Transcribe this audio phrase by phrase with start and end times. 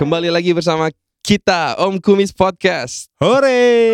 [0.00, 0.88] Kembali lagi bersama
[1.20, 3.12] kita Om Kumis Podcast.
[3.20, 3.92] Hore.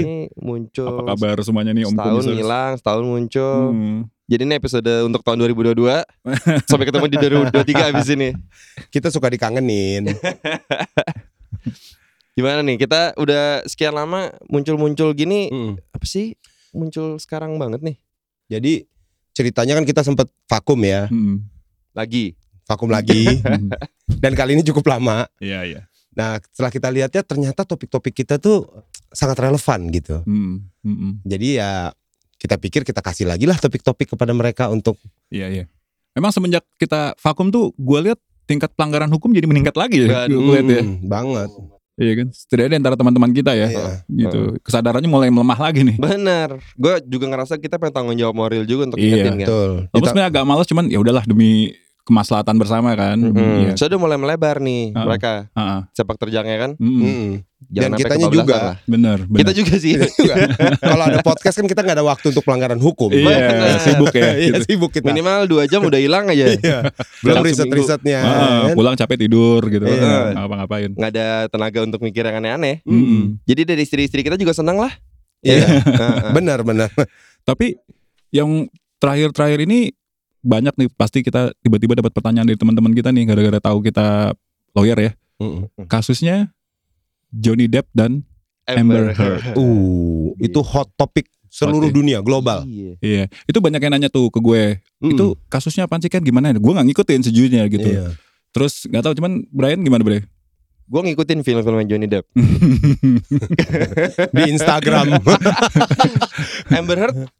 [0.00, 2.38] Ini muncul Apa kabar semuanya nih Om setahun Kumisers?
[2.40, 3.60] hilang, setahun muncul.
[3.76, 4.08] Hmm.
[4.24, 5.84] Jadi ini episode untuk tahun 2022
[6.72, 8.32] Sampai ketemu di 2023 abis ini
[8.88, 10.16] Kita suka dikangenin.
[12.40, 15.76] Gimana nih, kita udah sekian lama muncul-muncul gini Mm.
[15.92, 16.40] Apa sih
[16.72, 18.00] muncul sekarang banget nih?
[18.48, 18.88] Jadi
[19.36, 21.44] ceritanya kan kita sempat vakum ya, Hmm.
[21.92, 22.32] Lagi
[22.66, 23.24] vakum lagi.
[24.22, 25.28] Dan kali ini cukup lama.
[25.38, 25.80] Iya iya.
[26.16, 28.66] Nah setelah kita lihatnya ternyata topik-topik kita tuh
[29.14, 30.22] sangat relevan gitu.
[30.26, 30.66] Hmm.
[30.82, 31.12] Hmm, hmm.
[31.26, 31.94] Jadi ya
[32.40, 34.96] kita pikir kita kasih lagi lah topik-topik kepada mereka untuk
[35.30, 35.64] Iya iya.
[36.16, 38.18] Memang semenjak kita vakum tuh gue lihat
[38.50, 40.26] tingkat pelanggaran hukum jadi meningkat lagi ya.
[40.26, 40.82] Gue lihat ya.
[40.82, 41.50] Mm, banget.
[42.00, 42.26] Iya kan.
[42.32, 43.68] Setidaknya antara teman-teman kita ya.
[43.70, 43.86] Iya.
[44.08, 44.40] Gitu.
[44.64, 46.00] Kesadarannya mulai melemah lagi nih.
[46.00, 49.70] Bener Gue juga ngerasa kita pengen tanggung jawab moral juga untuk Iya, ingetin kan Betul.
[49.92, 51.76] Walaupun sebenarnya agak males cuman ya udahlah demi
[52.10, 53.14] kemaslahatan bersama kan.
[53.16, 53.70] Mm-mm.
[53.70, 53.72] Iya.
[53.78, 55.06] Saya udah mulai melebar nih Ah.
[55.06, 55.80] mereka Ah, ah.
[55.94, 56.70] sepak terjangnya kan.
[56.74, 57.02] Mm, mm.
[57.06, 57.30] Mm.
[57.70, 58.56] Jangan Dan kitanya juga.
[58.56, 58.76] lah.
[58.82, 59.38] Bener, bener.
[59.44, 59.94] Kita juga sih.
[59.94, 60.34] juga.
[60.90, 63.14] Kalau ada podcast kan kita nggak ada waktu untuk pelanggaran hukum.
[63.14, 64.32] Iya, sibuk ya.
[64.34, 64.64] Iya gitu.
[64.66, 65.06] sibuk kita.
[65.06, 66.50] Minimal dua jam udah hilang aja.
[66.50, 66.90] Iya.
[67.22, 68.18] Belum Dalam riset-risetnya.
[68.18, 68.34] Ah,
[68.66, 68.74] kan?
[68.74, 69.86] pulang capek tidur gitu.
[69.86, 70.02] Iya.
[70.02, 70.90] Nggak ngapa-ngapain.
[70.98, 72.82] Nggak ada tenaga untuk mikir yang aneh-aneh.
[72.82, 73.24] Mm, mm.
[73.46, 74.90] Jadi dari istri-istri kita juga senang lah.
[75.44, 75.62] Iya.
[75.84, 76.32] Heeh.
[76.34, 76.88] Benar benar.
[77.44, 77.76] Tapi
[78.32, 78.66] yang
[78.98, 79.92] terakhir-terakhir ini
[80.40, 84.32] banyak nih pasti kita tiba-tiba dapat pertanyaan dari teman-teman kita nih gara-gara tahu kita
[84.72, 85.12] lawyer ya.
[85.40, 85.68] Mm.
[85.88, 86.52] Kasusnya
[87.32, 88.24] Johnny Depp dan
[88.68, 89.40] Amber Heard.
[89.60, 91.96] Uh, itu hot topic seluruh Oke.
[91.96, 92.62] dunia global.
[92.64, 92.94] Iya.
[93.02, 94.78] Iya, itu banyak yang nanya tuh ke gue.
[95.02, 95.10] Mm.
[95.16, 96.54] Itu kasusnya apaan sih kan gimana?
[96.54, 97.88] Gue nggak ngikutin sejujurnya gitu.
[97.90, 98.14] Iya.
[98.54, 100.22] Terus nggak tahu cuman Brian gimana Bre?
[100.90, 102.26] Gue ngikutin film-film Johnny Depp.
[104.36, 105.22] di Instagram.
[106.78, 107.30] Amber Heard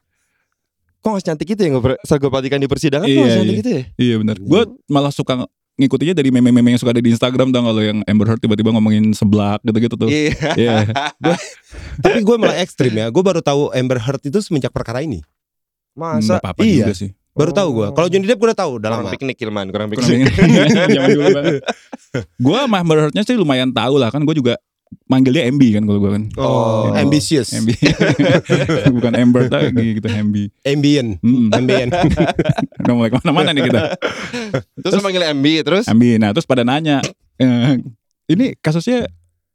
[1.00, 3.60] Kok gak cantik gitu ya Gue gue perhatikan di persidangan Kok Iya, gak cantik iya.
[3.60, 4.36] gitu ya iya benar.
[4.36, 8.28] Gue malah suka ngikutinnya dari meme-meme yang suka ada di Instagram tau kalau yang Amber
[8.28, 10.08] Heard tiba-tiba ngomongin seblak gitu-gitu tuh.
[10.08, 10.76] Iya Iya.
[12.04, 13.08] Tapi gue malah ekstrim ya.
[13.08, 15.24] Gue baru tahu Amber Heard itu semenjak perkara ini.
[15.92, 16.84] Masa Nggak apa-apa Iya.
[16.84, 17.10] juga sih.
[17.30, 17.88] Baru tahu gue.
[17.94, 19.12] Kalau Johnny Depp gue udah tahu udah Kurang lama.
[19.14, 20.28] piknik Ilman Kurang Kurang piknik
[20.98, 21.62] Zaman dulu banget.
[22.36, 24.60] Gue sama Amber Heard-nya sih lumayan tahu lah kan gue juga
[25.06, 26.24] manggilnya MB kan kalau gue kan.
[26.34, 27.02] Oh, Iya.
[27.02, 27.48] ambitious.
[27.52, 27.70] MB.
[28.96, 30.34] Bukan Amber lagi gitu MB.
[30.62, 31.10] Ambient.
[31.20, 31.48] Hmm.
[31.50, 31.90] Ambient.
[32.80, 33.80] Udah mulai ke mana-mana nih kita.
[34.76, 36.04] Terus manggil MB Terus MB.
[36.18, 37.02] Nah terus pada nanya.
[37.36, 37.78] eh,
[38.26, 39.06] ini kasusnya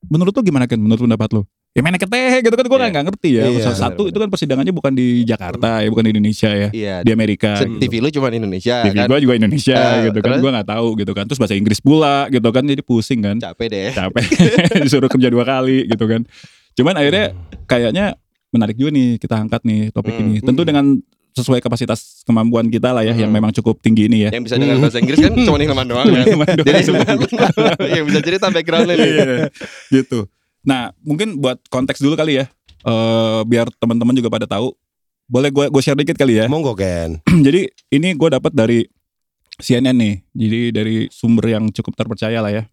[0.05, 0.77] menurut lu gimana kan?
[0.77, 1.41] Menurut pendapat lu?
[1.75, 2.87] Ya mana keteh gitu kan gue Iya.
[2.87, 3.43] nggak ngerti ya.
[3.45, 3.59] Iya.
[3.61, 6.69] Salah satu itu kan persidangannya bukan di Jakarta ya, bukan di Indonesia ya.
[6.71, 7.59] Iya Di Amerika.
[7.59, 7.83] Gitu.
[7.83, 10.39] TV lu cuma Indonesia TV kan gue juga Indonesia Eh, gitu kan.
[10.39, 11.27] Gue nggak tahu gitu kan.
[11.27, 12.63] Terus bahasa Inggris pula gitu kan.
[12.63, 13.35] Jadi pusing kan.
[13.37, 14.23] Capek deh capek
[14.85, 16.23] disuruh kerja dua kali gitu kan
[16.75, 17.31] cuman akhirnya
[17.65, 18.05] kayaknya
[18.49, 20.27] menarik juga nih kita angkat nih topik Hmm.
[20.27, 20.99] ini tentu dengan
[21.31, 23.35] sesuai kapasitas kemampuan kita lah ya yang Hmm.
[23.37, 26.23] memang cukup tinggi ini ya Yang bisa dengan bahasa Inggris kan cuma Ilman doang kan
[26.59, 26.71] Jadi.
[27.89, 29.25] Yang bisa cerita backgroundnya nih Iya,
[29.89, 30.27] gitu
[30.65, 32.47] nah mungkin buat konteks dulu kali ya
[32.81, 34.69] Eh, biar teman-teman juga pada tahu
[35.25, 37.17] boleh gue gue share dikit kali ya Monggo Ken.
[37.45, 38.85] jadi ini gue dapat dari
[39.57, 42.63] CNN nih jadi dari sumber yang cukup terpercaya lah ya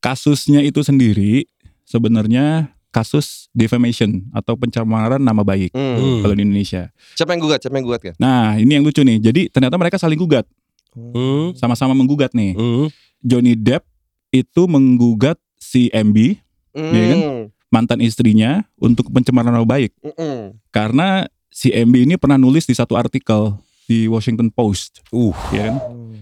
[0.00, 1.46] kasusnya itu sendiri
[1.82, 5.94] sebenarnya kasus defamation atau pencemaran nama baik Hmm.
[5.94, 6.18] Hmm.
[6.24, 6.90] kalau di Indonesia.
[7.12, 9.20] Siapa yang gugat Siapa yang gugat kan Nah ini yang lucu nih.
[9.20, 10.48] Jadi ternyata mereka saling gugat,
[10.96, 11.52] Hmm.
[11.54, 12.56] sama-sama menggugat nih.
[12.56, 12.88] Hmm.
[13.20, 13.84] Johnny Depp
[14.32, 16.40] itu menggugat si MB
[16.76, 17.18] Iya kan?
[17.18, 17.42] Hmm.
[17.66, 20.54] mantan istrinya untuk pencemaran nama baik Mm-mm.
[20.70, 23.56] karena si MB ini pernah nulis di satu artikel
[23.86, 25.76] di Washington Post, Uh, ya kan?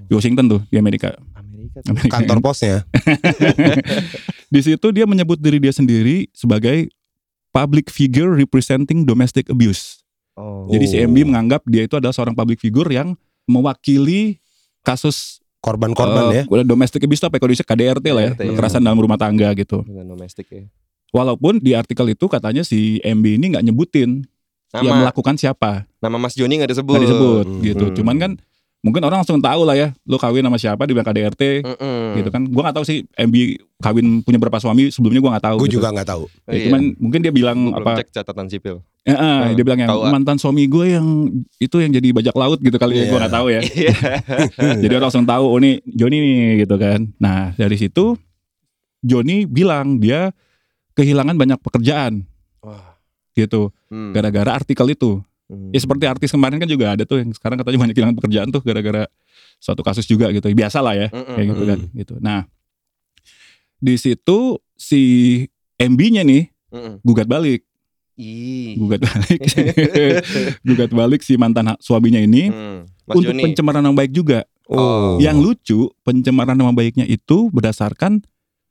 [0.05, 1.17] Di Washington tuh di Amerika.
[1.33, 1.91] Amerika tuh.
[1.97, 2.45] Amerika kantor kan?
[2.45, 2.77] posnya.
[4.55, 6.93] Di situ dia menyebut diri dia sendiri sebagai
[7.51, 10.05] public figure representing domestic abuse.
[10.37, 10.69] Oh.
[10.71, 11.09] Jadi si Oh.
[11.09, 13.17] MB menganggap dia itu adalah seorang public figure yang
[13.49, 14.39] mewakili
[14.85, 16.43] kasus Korban-korban ya.
[16.45, 17.41] eh, domestic abuse apa ya?
[17.41, 19.81] Kalau KDRT lah ya, KDRT, kekerasan dalam rumah tangga gitu.
[19.81, 20.69] Dengan domestik ya
[21.09, 24.27] Walaupun di artikel itu katanya si MB ini nggak nyebutin
[24.75, 27.63] yang Nama melakukan siapa, Nama Mas Joni gak disebut nggak disebut Hmm.
[27.63, 27.85] gitu.
[28.03, 28.31] Cuman kan
[28.85, 32.01] mungkin orang langsung tahu lah ya, lo kawin sama siapa di bilang KDRT Mm-mm.
[32.15, 32.45] gitu kan.
[32.45, 33.35] Gua nggak tahu sih MB
[33.81, 35.57] kawin punya berapa suami sebelumnya gua nggak tahu.
[35.59, 35.77] Gue gitu.
[35.79, 36.25] juga nggak tahu.
[36.45, 36.65] Ya, Iya.
[36.69, 37.93] cuman mungkin dia bilang Gua belum apa?
[37.99, 41.05] cek catatan sipil eh, Hmm, dia bilang yang tahu, mantan suami gue yang
[41.59, 43.11] itu yang jadi bajak laut gitu kali ya, Iya.
[43.11, 43.61] gue nggak tahu ya.
[43.75, 43.95] Iya
[44.81, 47.01] Jadi orang langsung tahu oh nih Joni nih gitu kan.
[47.17, 48.17] Nah dari situ
[49.01, 50.33] Joni bilang dia
[50.93, 52.25] kehilangan banyak pekerjaan
[52.61, 52.97] Wah.
[53.33, 54.11] gitu Hmm.
[54.11, 55.21] gara-gara artikel itu.
[55.45, 55.69] Hmm.
[55.71, 58.65] Ya seperti artis kemarin kan juga ada tuh yang sekarang katanya banyak kehilangan pekerjaan tuh
[58.65, 59.05] gara-gara
[59.61, 60.49] suatu kasus juga gitu.
[60.51, 61.35] Biasa lah ya Mm-mm.
[61.37, 62.15] kayak gitu kan gitu.
[62.19, 62.41] Nah
[63.77, 64.39] di situ
[64.75, 65.03] si
[65.77, 66.49] MB-nya nih
[67.05, 67.61] gugat balik,
[68.17, 68.75] Ih.
[68.75, 69.41] gugat balik,
[70.67, 72.79] gugat balik si mantan suaminya ini Hmm.
[73.05, 74.49] Mas untuk Joni pencemaran nama baik juga.
[74.65, 75.21] Oh.
[75.21, 78.25] Yang lucu, pencemaran nama baiknya itu berdasarkan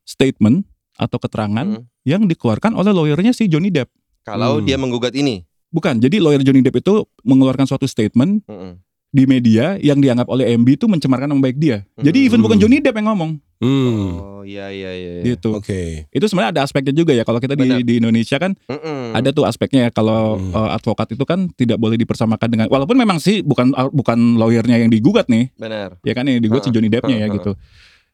[0.04, 0.66] statement
[0.98, 1.86] atau keterangan Hmm.
[2.02, 3.94] yang dikeluarkan oleh lawyernya si Johnny Depp.
[4.26, 4.66] Kalau Hmm.
[4.66, 5.46] dia menggugat ini.
[5.74, 8.78] Bukan, jadi lawyer Johnny Depp itu mengeluarkan suatu statement Mm-mm.
[9.10, 11.82] di media yang dianggap oleh MB itu mencemarkan nama baik dia.
[11.98, 12.28] Jadi Hmm.
[12.28, 14.20] even bukan Johnny Depp yang ngomong Hmm.
[14.20, 15.12] Oh iya iya iya.
[15.18, 15.24] iya.
[15.26, 15.56] gitu.
[15.56, 16.06] Oke.
[16.10, 19.16] Itu sebenarnya ada aspeknya juga ya kalau kita di, di Indonesia kan Mm-mm.
[19.16, 20.52] ada tuh aspeknya ya kalau Hmm.
[20.52, 24.78] uh, advokat itu kan tidak boleh dipersamakan dengan walaupun memang sih bukan uh, bukan lawyernya
[24.78, 25.96] yang digugat nih Benar.
[26.02, 27.34] ya kan yang digugat si Ha, Johnny Deppnya ya ha.
[27.34, 27.52] gitu.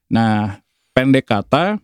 [0.07, 1.81] Nah pendek kata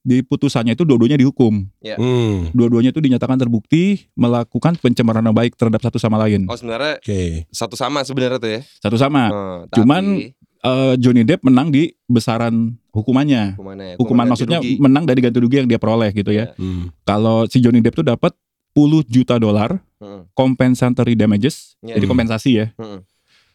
[0.00, 2.48] di putusannya itu dua-duanya dihukum, Hmm.
[2.50, 7.44] dua-duanya itu dinyatakan terbukti melakukan pencemaran nama baik terhadap satu sama lain, Oh sebenarnya Oke.
[7.48, 8.60] satu sama sebenarnya tuh ya.
[8.80, 9.22] satu sama.
[9.28, 13.56] Oh, cuman- tapi Eh, Johnny Depp menang di besaran hukumannya.
[13.56, 14.76] hukumannya, Hukuman ganti maksudnya rugi.
[14.76, 16.52] menang dari ganti rugi yang dia peroleh gitu ya.
[16.52, 16.60] Iya.
[16.60, 16.92] Hmm.
[17.00, 18.36] Kalau si Johnny Depp tuh dapat
[18.70, 20.28] 10 juta dolar Mm-mm.
[20.36, 21.96] compensatory damages, Iya.
[21.96, 22.12] jadi Hmm.
[22.12, 22.66] kompensasi ya.
[22.76, 23.00] Mm-mm.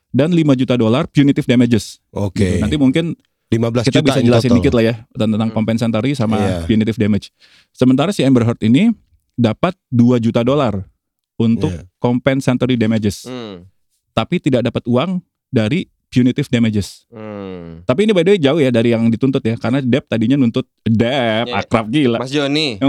[0.10, 2.02] Dan 5 juta dolar punitive damages.
[2.10, 2.58] Oke.
[2.58, 2.62] Gitu.
[2.66, 3.14] Nanti mungkin
[3.48, 4.58] 15 kita juta bisa in jelasin total.
[4.60, 5.54] dikit lah ya tentang Hmm.
[5.54, 6.66] compensatory sama Iya.
[6.66, 7.30] punitive damage.
[7.70, 8.90] Sementara si Amber Heard ini
[9.34, 10.88] dapat 2 juta dolar
[11.36, 11.86] untuk Iya.
[11.98, 13.68] compensatory damages, Mm.
[14.12, 17.04] tapi tidak dapat uang dari punitive damages.
[17.08, 17.84] Mm.
[17.84, 20.64] Tapi ini by the way jauh ya dari yang dituntut ya, karena Depp tadinya nuntut
[20.82, 21.60] Depp Iya.
[21.60, 22.18] akrab gila.
[22.18, 22.80] Mas Joni.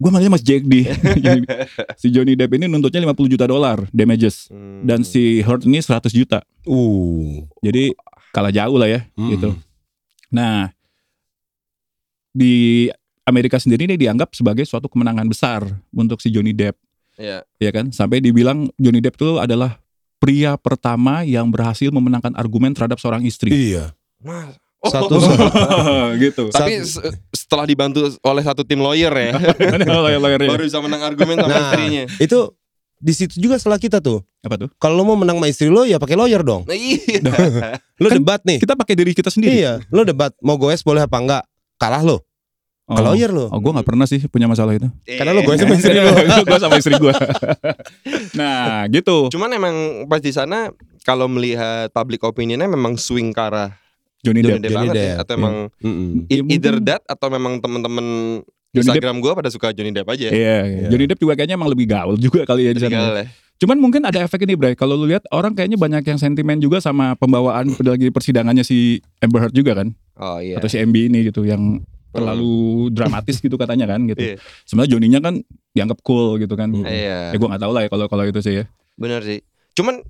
[0.00, 0.88] gue malah Mas Jack di
[1.94, 4.82] si Johnny Depp ini nuntutnya 50 juta dolar damages Mm.
[4.82, 6.40] dan si Heard ini 100 juta.
[6.64, 7.44] Uh.
[7.60, 7.92] Jadi
[8.30, 9.30] kalah jauh lah ya Hmm.
[9.30, 9.48] gitu.
[10.30, 10.70] Nah,
[12.30, 12.86] di
[13.24, 15.60] Amerika sendiri ini dianggap sebagai suatu kemenangan besar
[15.90, 16.78] untuk si Johnny Depp,
[17.14, 17.42] Iya.
[17.58, 17.90] ya kan?
[17.90, 19.78] Sampai dibilang Johnny Depp itu adalah
[20.16, 23.50] pria pertama yang berhasil memenangkan argumen terhadap seorang istri.
[23.74, 23.94] Iya.
[24.20, 24.54] Mas.
[24.80, 25.20] Satu
[26.24, 26.48] gitu.
[26.48, 27.04] Tapi se-
[27.36, 29.36] setelah dibantu oleh satu tim lawyer ya,
[30.00, 30.48] Lawyer-lawyernya.
[30.48, 32.04] baru bisa menang argumen sama Nah, istrinya.
[32.16, 32.38] itu
[33.00, 34.20] di situ juga salah kita tuh.
[34.44, 34.68] Apa tuh?
[34.76, 36.68] Kalau lo mau menang sama istri lo ya pakai lawyer dong.
[36.68, 37.00] Nah, iya.
[37.96, 38.60] Lo Kan debat nih.
[38.60, 39.64] Kita pakai diri kita sendiri.
[39.64, 41.42] Iya, lo debat mau goes boleh apa enggak?
[41.80, 42.20] Kalah lo.
[42.90, 42.96] Oh.
[42.98, 43.48] Ke lawyer lo.
[43.48, 44.88] Oh, gue gak pernah sih punya masalah itu.
[45.08, 46.12] Karena lo goes sama istri lo.
[46.48, 47.14] gue sama istri gue.
[48.36, 49.32] nah, gitu.
[49.32, 50.68] Cuman emang pas di sana
[51.08, 53.72] kalau melihat public opinionnya memang swing ke arah
[54.20, 54.64] Johnny Johnny Depp.
[54.68, 55.04] Depp Johnny banget ya.
[55.16, 55.40] Depp, Atau iya.
[55.40, 58.06] emang Ya, mungkin- either that atau memang temen-temen
[58.70, 58.86] Johnny.
[58.86, 60.30] Instagram gue pada suka Johnny Depp aja.
[60.30, 60.56] Iya, iya.
[60.62, 60.88] Iya.
[60.88, 62.90] Johnny Depp juga kayaknya emang lebih gaul juga kali ya di sana.
[62.90, 63.26] Tinggal ya.
[63.60, 64.72] Cuman mungkin ada efek ini, Bray.
[64.72, 69.44] Kalau lu lihat orang kayaknya banyak yang sentimen juga sama pembawaan lagi persidangannya si Amber
[69.44, 70.56] Heard juga kan, Oh iya.
[70.56, 74.18] atau si MB ini gitu yang terlalu dramatis gitu katanya kan gitu.
[74.18, 74.34] Iya.
[74.64, 75.34] Sebenarnya Johnny-nya kan
[75.70, 76.72] dianggap cool gitu kan.
[76.72, 76.88] Hmm.
[76.88, 77.36] Ya Iya.
[77.36, 78.64] gue nggak tahu lah ya kalau kalau itu sih ya.
[78.96, 79.44] Bener sih.
[79.76, 80.00] Cuman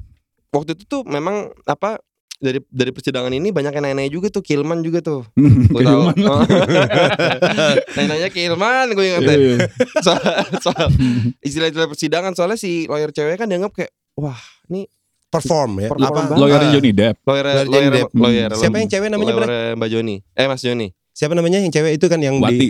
[0.54, 1.98] waktu itu tuh memang apa
[2.40, 5.28] dari dari persidangan ini banyak yang nanya juga tuh Kilman juga tuh.
[5.72, 6.08] Gue tahu.
[6.16, 6.16] Kilman.
[7.94, 9.36] Nanya ke Kilman gue ingat deh.
[9.36, 9.56] iya.
[10.06, 10.24] Soal,
[10.58, 10.88] soal
[11.44, 14.40] istilah-istilah persidangan soalnya si lawyer cewek kan dianggap kayak wah
[14.72, 14.88] ini
[15.30, 15.86] Perform ya.
[15.86, 16.26] Perform Apa?
[16.26, 16.42] banget.
[16.42, 17.16] Lawyer Johnny Depp.
[17.22, 18.10] lawyer Lawyer lawyer, Depp.
[18.18, 20.16] lawyer, Siapa yang cewek namanya, lawyer Mbak Joni.
[20.34, 20.88] Eh Mas Joni.
[21.14, 22.58] Siapa namanya yang cewek itu kan yang Wati.
[22.58, 22.68] di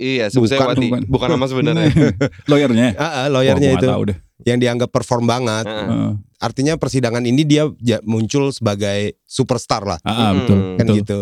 [0.00, 0.86] Iya, saya Bukan, Wati.
[0.88, 1.00] bukan.
[1.12, 1.88] Bukan nama sebenarnya.
[2.50, 2.88] Lawyernya.
[2.96, 4.18] Ah, ah, lawyernya gua itu nggak tahu deh.
[4.40, 5.68] yang dianggap perform banget.
[5.68, 5.86] Heeh.
[5.86, 6.10] Heeh.
[6.40, 7.68] Artinya persidangan ini dia
[8.02, 10.36] muncul sebagai superstar lah, Ah, ah, Hmm.
[10.40, 10.58] betul.
[10.74, 10.96] kan betul.
[11.04, 11.20] gitu.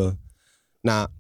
[0.81, 1.11] Nah,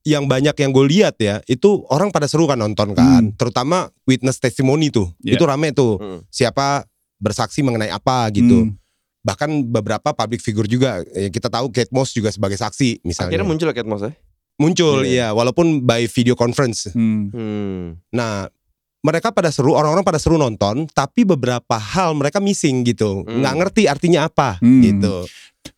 [0.00, 4.38] yang banyak yang gue lihat ya, itu orang pada seru kan nonton kan, terutama witness
[4.38, 5.36] testimony tuh, Iya.
[5.36, 5.98] itu rame tuh.
[5.98, 6.20] Hmm.
[6.28, 6.86] Siapa
[7.18, 8.70] bersaksi mengenai apa gitu.
[8.70, 8.78] Hmm.
[9.18, 13.34] Bahkan beberapa public figure juga, yang kita tahu Kate Moss juga sebagai saksi misalnya.
[13.34, 14.14] Akhirnya muncul Kate Moss ya.
[14.58, 15.08] Muncul, Iya.
[15.08, 16.90] iya, walaupun by video conference.
[16.90, 17.30] Hmm.
[17.30, 17.96] Hmm.
[18.10, 18.50] Nah,
[18.98, 23.40] mereka pada seru, orang-orang pada seru nonton, tapi beberapa hal mereka missing gitu, Hmm.
[23.40, 24.82] nggak ngerti artinya apa Hmm.
[24.82, 25.24] gitu.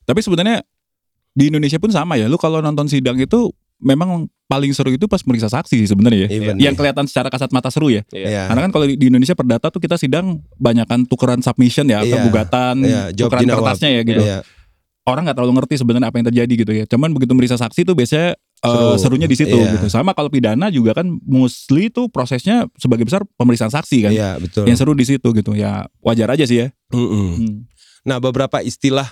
[0.02, 0.64] Tapi sebenarnya
[1.30, 2.26] di Indonesia pun sama ya.
[2.26, 6.28] Lu kalau nonton sidang itu memang paling seru itu pas meriksa saksi sih sebenarnya ya.
[6.32, 8.02] Even Yang kelihatan secara kasat mata seru ya.
[8.10, 8.50] Iya.
[8.50, 12.24] Karena kan kalau di Indonesia perdata tuh kita sidang banyakan tukeran submission ya atau Iya.
[12.26, 14.20] gugatan, Iya, jawab tukeran kertasnya ya gitu.
[14.26, 14.38] Iya.
[15.06, 16.84] Orang nggak terlalu ngerti sebenarnya apa yang terjadi gitu ya.
[16.84, 18.96] Cuman begitu meriksa saksi tuh biasanya eh, Seru.
[18.98, 19.76] serunya di situ Iya.
[19.76, 19.88] gitu.
[19.88, 24.12] Sama kalau pidana juga kan mostly tuh prosesnya sebagai besar pemeriksaan saksi kan.
[24.12, 24.68] Iya, betul.
[24.68, 25.52] Yang seru di situ gitu.
[25.52, 26.66] Ya wajar aja sih ya.
[26.90, 27.28] Mm-mm.
[27.36, 27.54] Hmm.
[28.02, 29.08] Nah, beberapa istilah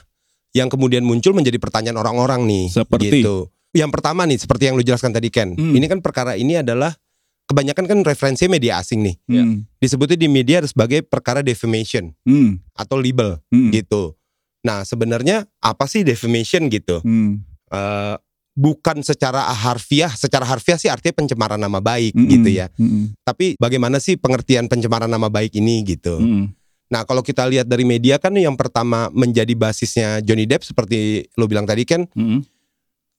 [0.52, 2.68] yang kemudian muncul menjadi pertanyaan orang-orang nih.
[2.68, 3.20] Seperti?
[3.20, 3.48] gitu.
[3.70, 5.52] Yang pertama nih, seperti yang lu jelaskan tadi Ken.
[5.52, 5.72] Hmm.
[5.72, 6.96] Ini kan perkara ini adalah
[7.44, 9.16] kebanyakan kan referensi media asing nih.
[9.26, 9.64] Hmm.
[9.76, 12.60] Disebutnya di media sebagai perkara defamation Hmm.
[12.72, 13.68] atau libel Hmm.
[13.70, 14.16] gitu.
[14.60, 17.00] Nah, sebenarnya apa sih defamation gitu?
[17.00, 17.44] Hmm.
[17.68, 18.14] Eh,
[18.58, 22.26] bukan secara harfiah, secara harfiah sih artinya pencemaran nama baik Hmm.
[22.26, 22.66] gitu ya.
[22.74, 23.14] Hmm.
[23.22, 26.18] Tapi bagaimana sih pengertian pencemaran nama baik ini gitu?
[26.18, 26.50] Hmm.
[26.90, 31.46] Nah, kalau kita lihat dari media kan yang pertama menjadi basisnya Johnny Depp seperti lo
[31.46, 32.42] bilang tadi kan Hmm.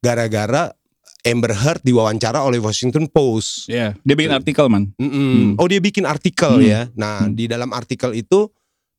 [0.04, 0.76] gara-gara
[1.24, 3.68] Amber Heard diwawancara oleh Washington Post.
[3.68, 4.92] Ya, dia bikin artikel man.
[4.96, 5.60] Mm-mm.
[5.60, 6.68] Oh, dia bikin artikel Hmm.
[6.68, 6.82] ya.
[6.96, 7.36] Nah, Hmm.
[7.36, 8.48] di dalam artikel itu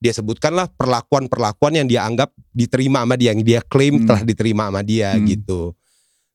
[0.00, 4.06] dia sebutkanlah perlakuan-perlakuan yang dia anggap diterima sama dia, yang dia klaim Hmm.
[4.08, 5.24] telah diterima sama dia Hmm.
[5.28, 5.72] gitu.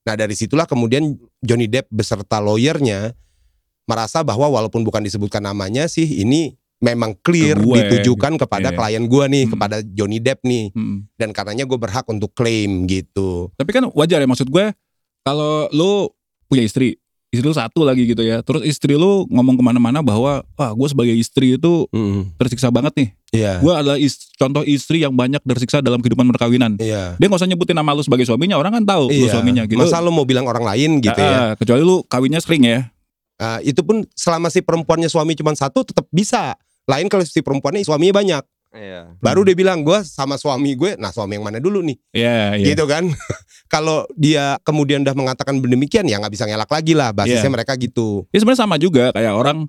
[0.05, 3.17] Nah dari situlah kemudian Johnny Depp beserta lawyernya
[3.85, 8.77] merasa bahwa walaupun bukan disebutkan namanya sih ini memang clear gue, ditujukan kepada Iya.
[8.77, 9.51] klien gua nih, Hmm.
[9.57, 10.97] kepada Johnny Depp nih, Mm.
[11.17, 13.49] dan karenanya gue berhak untuk klaim gitu.
[13.57, 14.75] Tapi kan wajar ya maksud gue
[15.23, 16.11] kalau lu
[16.45, 16.99] punya istri,
[17.35, 18.39] istri lu satu lagi gitu ya.
[18.39, 21.85] Terus istri lu ngomong ke mana-mana bahwa wah gue sebagai istri itu
[22.35, 23.09] tersiksa banget nih.
[23.35, 23.53] Iya.
[23.59, 26.79] Gue adalah is- contoh istri yang banyak tersiksa dalam kehidupan perkawinan.
[26.79, 27.19] Iya.
[27.19, 29.31] Dia nggak usah nyebutin nama lu sebagai suaminya, orang kan tahu lu Iya.
[29.35, 29.75] suaminya gitu.
[29.77, 31.35] Masa lo mau bilang orang lain gitu ya?
[31.35, 32.79] ah, Kecuali lu kawinnya sering ya.
[33.35, 36.55] Ah, itu pun selama si perempuannya suami cuma satu tetap bisa.
[36.87, 38.43] Lain kalau si perempuannya suaminya banyak.
[38.75, 39.01] Iya.
[39.17, 41.95] Baru dia bilang gue sama suami gue, nah suami yang mana dulu nih?
[42.11, 42.65] Iya, iya.
[42.67, 43.07] Gitu kan?
[43.73, 47.09] kalau dia kemudian udah mengatakan demikian ya nggak bisa ngelak lagi lah.
[47.09, 47.53] Basisnya Iya.
[47.53, 48.27] mereka gitu.
[48.29, 49.65] Ya sebenarnya sama juga kayak orang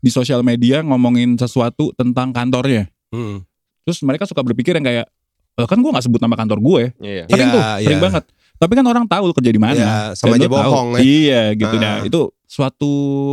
[0.00, 2.88] di sosial media ngomongin sesuatu tentang kantornya.
[3.12, 3.44] Hmm.
[3.84, 5.06] Terus mereka suka berpikir yang kayak,
[5.54, 6.82] "Lah kan gue nggak sebut nama kantor gue.
[6.98, 7.24] Iya.
[7.28, 7.84] Sering Iya, tuh, iya.
[7.86, 8.24] sering banget.
[8.56, 9.76] Tapi kan orang tahu kerja di mana.
[9.76, 10.64] Ya, sama aja lu tahu.
[10.72, 11.00] bohong ya.
[11.04, 11.80] Iya gitu Ah.
[11.80, 11.96] nah.
[12.02, 12.92] Itu suatu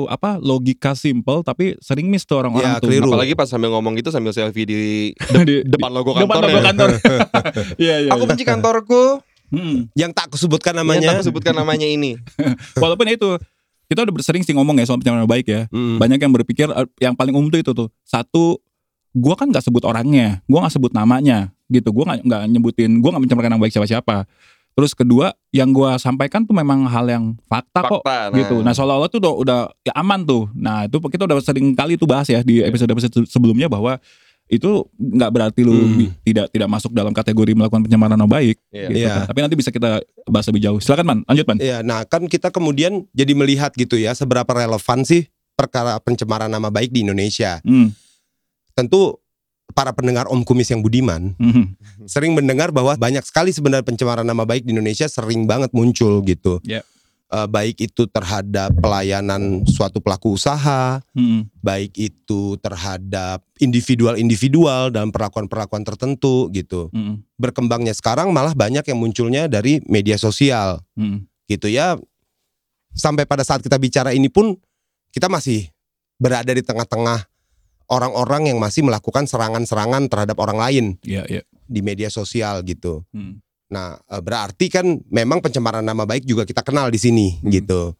[0.09, 2.89] apa logika simple tapi sering miss tuh orang-orang Iya, tuh.
[2.89, 3.09] keliru.
[3.13, 5.13] Apalagi pas sambil ngomong gitu sambil selfie di
[5.47, 6.49] di, depan logo depan kantor.
[6.49, 6.89] logo kantor.
[7.83, 8.09] Iya iya.
[8.11, 8.29] Aku iya.
[8.33, 9.21] benci kantorku.
[9.53, 9.85] Hmm.
[9.93, 11.21] Yang tak aku sebutkan Namanya namanya.
[11.21, 12.17] aku sebutkan namanya ini.
[12.81, 13.37] Walaupun itu
[13.85, 15.61] kita udah sering sih ngomong ya soal pencemaran nama baik ya.
[15.69, 16.01] Hmm.
[16.01, 17.93] Banyak yang berpikir eh, yang paling umum tuh itu tuh.
[18.01, 18.57] Satu,
[19.13, 21.93] gua kan nggak sebut orangnya, gua nggak sebut namanya gitu.
[21.93, 24.25] Gua nggak nggak nyebutin, gua nggak mencemarkan nama baik siapa-siapa.
[24.73, 28.33] Terus kedua, yang gua sampaikan tuh memang hal yang fakta, kok Fakta.
[28.33, 28.59] gitu.
[28.59, 30.49] Nah seolah-olah tuh udah, udah ya aman tuh.
[30.51, 34.01] Nah itu kita udah sering kali tuh bahas ya di episode-episode sebelumnya bahwa
[34.45, 36.09] itu nggak berarti lu Hmm.
[36.21, 38.57] tidak tidak masuk dalam kategori melakukan pencemaran nama baik.
[38.69, 38.87] Iya.
[38.89, 39.13] Gitu Iya.
[39.13, 39.25] kan.
[39.29, 39.91] Tapi nanti bisa kita
[40.25, 40.79] bahas lebih jauh.
[40.81, 41.57] Silakan man, lanjut man.
[41.61, 46.67] Iya, nah kan kita kemudian jadi melihat gitu ya seberapa relevan sih perkara pencemaran nama
[46.67, 47.61] baik di Indonesia.
[47.61, 47.93] Hmm.
[48.73, 49.21] Tentu
[49.73, 51.73] para pendengar Om Kumis yang budiman Hmm.
[52.05, 56.61] sering mendengar bahwa banyak sekali sebenarnya pencemaran nama baik di Indonesia sering banget muncul gitu.
[56.63, 56.85] Ya.
[57.33, 61.49] Eh, baik itu terhadap pelayanan suatu pelaku usaha, Hmm.
[61.65, 66.93] baik itu terhadap individual-individual dalam perlakuan-perlakuan tertentu gitu.
[66.93, 67.25] Hmm.
[67.41, 71.25] Berkembangnya sekarang malah banyak yang munculnya dari media sosial Hmm.
[71.49, 71.97] gitu ya.
[72.93, 74.53] Sampai pada saat kita bicara ini pun
[75.09, 75.73] kita masih
[76.21, 77.25] berada di tengah-tengah
[77.93, 81.41] orang-orang yang masih melakukan serangan-serangan terhadap orang lain Iya, iya.
[81.69, 83.05] di media sosial gitu.
[83.13, 83.37] Hmm.
[83.69, 87.53] Nah, eh, berarti kan memang pencemaran nama baik juga kita kenal di sini Hmm.
[87.53, 87.93] gitu.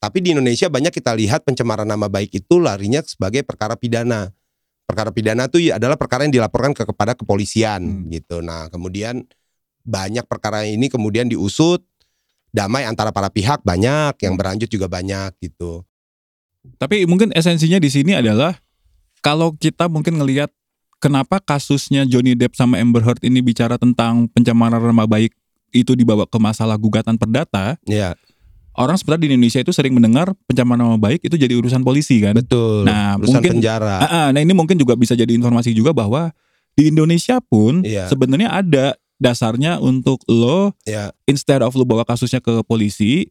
[0.00, 4.32] Tapi di Indonesia banyak kita lihat pencemaran nama baik itu larinya sebagai perkara pidana.
[4.86, 8.08] Perkara pidana itu adalah perkara yang dilaporkan ke kepada kepolisian Hmm.
[8.08, 8.40] gitu.
[8.40, 9.24] Nah, kemudian
[9.86, 11.84] banyak perkara ini kemudian diusut
[12.50, 15.84] damai antara para pihak banyak, yang berlanjut juga banyak gitu.
[16.80, 18.58] Tapi mungkin esensinya di sini adalah
[19.20, 20.50] kalau kita mungkin ngelihat
[20.96, 25.32] kenapa kasusnya Johnny Depp sama Amber Heard ini bicara tentang pencemaran nama baik
[25.70, 28.16] itu dibawa ke masalah gugatan perdata, Ya,
[28.72, 32.32] orang sebenarnya di Indonesia itu sering mendengar pencemaran nama baik itu jadi urusan polisi kan.
[32.32, 32.82] betul.
[32.82, 33.96] Nah, urusan mungkin- penjara.
[33.98, 36.32] Ah, ah, nah ini mungkin juga bisa jadi informasi juga bahwa
[36.72, 38.06] di Indonesia pun Iya.
[38.06, 43.28] sebenarnya ada dasarnya untuk lo Ya, instead of lo bawa kasusnya ke polisi,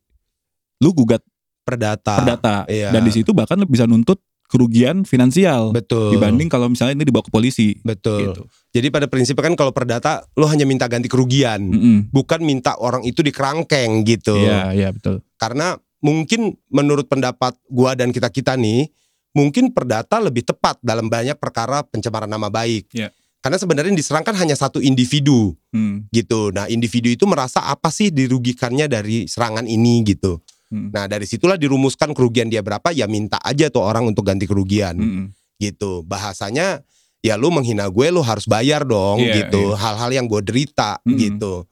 [0.77, 1.21] lu gugat
[1.61, 2.19] perdata.
[2.19, 2.89] perdata Iya.
[2.89, 4.21] dan di situ bahkan lo bisa nuntut
[4.55, 6.15] kerugian finansial Betul.
[6.15, 8.31] dibanding kalau misalnya ini dibawa ke polisi betul.
[8.31, 8.41] gitu.
[8.71, 11.59] Jadi pada prinsipnya kan kalau perdata lo hanya minta ganti kerugian.
[11.67, 11.97] Mm-mm.
[12.15, 14.39] bukan minta orang itu dikerangkeng gitu.
[14.39, 15.19] Iya, iya betul.
[15.35, 18.87] Karena mungkin menurut pendapat gua dan kita-kita nih,
[19.35, 22.87] mungkin perdata lebih tepat dalam banyak perkara pencemaran nama baik.
[22.95, 23.11] Iya.
[23.43, 26.07] Karena sebenarnya yang diserangkan hanya satu individu Hmm.
[26.09, 26.49] gitu.
[26.49, 30.41] Nah, individu itu merasa apa sih dirugikannya dari serangan ini gitu.
[30.75, 30.91] Hmm.
[30.91, 34.99] Nah, dari situlah dirumuskan kerugian dia berapa, ya minta aja tuh orang untuk ganti kerugian
[34.99, 35.25] Mm-mm.
[35.55, 36.03] gitu.
[36.03, 36.83] Bahasanya
[37.23, 39.71] ya lu menghina gue lu harus bayar dong Iya, gitu.
[39.73, 41.15] Hal-hal yang gue derita Mm-mm.
[41.15, 41.63] gitu.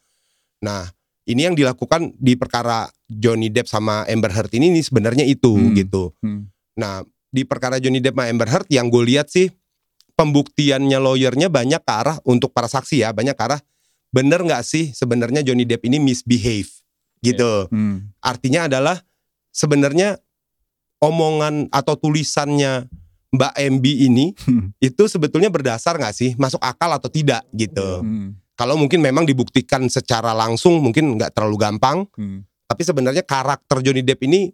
[0.63, 0.87] Nah,
[1.27, 5.75] ini yang dilakukan di perkara Johnny Depp sama Amber Heard ini nih sebenarnya itu Hmm.
[5.75, 6.15] gitu.
[6.23, 6.47] Hmm.
[6.79, 9.51] Nah, di perkara Johnny Depp sama Amber Heard yang gue lihat sih
[10.13, 13.59] pembuktiannya lawyernya banyak ke arah untuk para saksi ya, banyak ke arah
[14.13, 16.69] bener nggak sih sebenarnya Johnny Depp ini misbehave
[17.23, 17.71] gitu.
[17.71, 18.11] Hmm.
[18.19, 18.99] Artinya adalah
[19.49, 20.19] sebenarnya
[20.99, 22.87] omongan atau tulisannya
[23.33, 24.69] Mbak MB ini Hmm.
[24.77, 28.03] itu sebetulnya berdasar nggak sih masuk akal atau tidak gitu.
[28.05, 28.37] Hmm.
[28.53, 32.45] Kalau mungkin memang dibuktikan secara langsung mungkin nggak terlalu gampang, Hmm.
[32.69, 34.53] tapi sebenarnya karakter Johnny Depp ini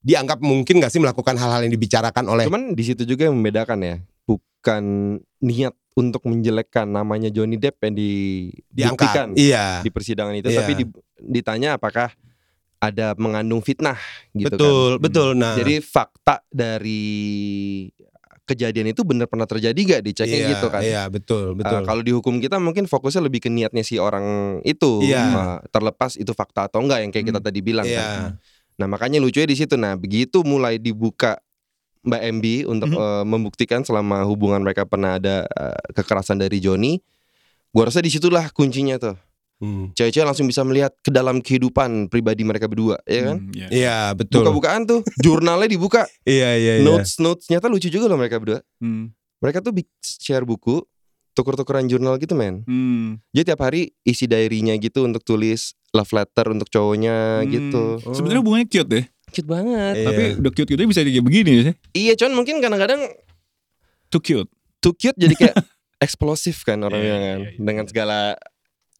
[0.00, 3.78] dianggap mungkin nggak sih melakukan hal-hal yang dibicarakan oleh Cuman di situ juga yang membedakan
[3.82, 3.96] ya,
[4.60, 4.84] bukan
[5.40, 9.40] niat untuk menjelekkan namanya Johnny Depp yang dibuktikan diangkat.
[9.40, 9.80] Iya.
[9.80, 10.58] di persidangan itu, Iya.
[10.60, 12.12] tapi di- ditanya apakah
[12.76, 13.96] ada mengandung fitnah
[14.32, 15.00] gitu betul, kan.
[15.00, 15.28] betul.
[15.34, 17.04] Nah, Jadi fakta dari
[18.44, 20.82] kejadian itu benar pernah terjadi gak diceknya Iya, gitu kan.
[20.82, 21.80] Iya, betul, Uh, betul.
[21.84, 25.24] kalau di hukum kita mungkin fokusnya lebih ke niatnya si orang itu, Iya.
[25.24, 27.48] Uh, terlepas itu fakta atau enggak yang kayak kita Hmm.
[27.48, 28.00] tadi bilang Iya.
[28.00, 28.20] kan.
[28.76, 29.76] Nah makanya lucunya di situ.
[29.76, 31.36] Nah begitu mulai dibuka
[32.00, 32.96] Mbak MB untuk Mhm.
[32.96, 36.96] uh, membuktikan selama hubungan mereka pernah ada uh, kekerasan dari Joni,
[37.70, 39.16] gua rasa di situlah kuncinya tuh.
[39.60, 39.92] Hmm.
[39.92, 43.36] Cewek-cewek langsung bisa melihat ke dalam kehidupan pribadi mereka berdua, ya kan?
[43.44, 43.68] Hmm, iya.
[43.68, 44.40] Iya, betul.
[44.40, 46.84] Buka-bukaan tuh, jurnalnya dibuka, Iya, iya, iya.
[46.84, 48.64] notes notes nyata lucu juga loh mereka berdua.
[48.80, 49.12] Hmm.
[49.44, 50.80] Mereka tuh share buku,
[51.36, 52.64] tuker-tukeran jurnal gitu men.
[52.64, 53.20] Hmm.
[53.36, 57.48] Jadi tiap hari isi diary-nya gitu untuk tulis love letter untuk cowoknya Hmm.
[57.52, 57.84] gitu.
[58.00, 58.16] Oh.
[58.16, 59.04] Sebenarnya hubungannya cute deh.
[59.30, 59.94] Cute banget.
[59.96, 60.06] Iya.
[60.06, 61.74] Tapi udah cute cute bisa kayak begini sih.
[61.92, 63.00] Iya, cuman mungkin kadang-kadang
[64.08, 64.50] Too cute.
[64.78, 65.56] too cute jadi kayak
[66.04, 67.38] eksplosif kan orangnya Iya, kan.
[67.38, 67.58] iya, iya.
[67.58, 68.18] Dengan segala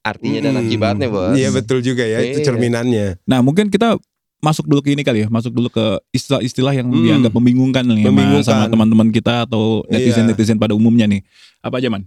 [0.01, 0.63] artinya dan Hmm.
[0.65, 1.35] akibatnya, Bos.
[1.35, 2.47] Iya, betul juga ya, itu Iya.
[2.47, 3.07] cerminannya.
[3.25, 3.97] Nah mungkin kita
[4.41, 7.01] masuk dulu ke ini kali ya, masuk dulu ke istilah-istilah yang Hmm.
[7.01, 8.45] dianggap membingungkan nih sama- Membingungkan.
[8.47, 9.99] sama teman-teman kita atau Iya.
[9.99, 11.21] netizen-netizen pada umumnya nih.
[11.61, 12.05] Apa aja man?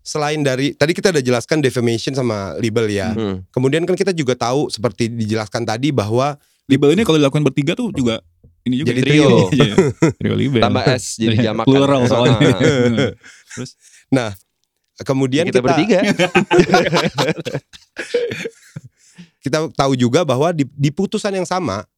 [0.00, 3.12] Selain dari tadi kita udah jelaskan defamation sama libel ya.
[3.12, 3.44] Hmm.
[3.50, 7.94] Kemudian kan kita juga tahu seperti dijelaskan tadi bahwa Libel ini kalau dilakukan bertiga tuh
[7.94, 8.20] juga
[8.68, 9.28] ini juga Jadi trio.
[9.56, 9.74] Iya,
[10.20, 10.60] trio libel.
[10.60, 11.68] Tambah S jadi Iya, jamakan.
[11.68, 12.38] Plural soalnya.
[13.56, 13.70] Terus
[15.00, 15.98] kemudian kita, kita bertiga.
[19.44, 21.88] kita tahu juga bahwa di, di putusan yang sama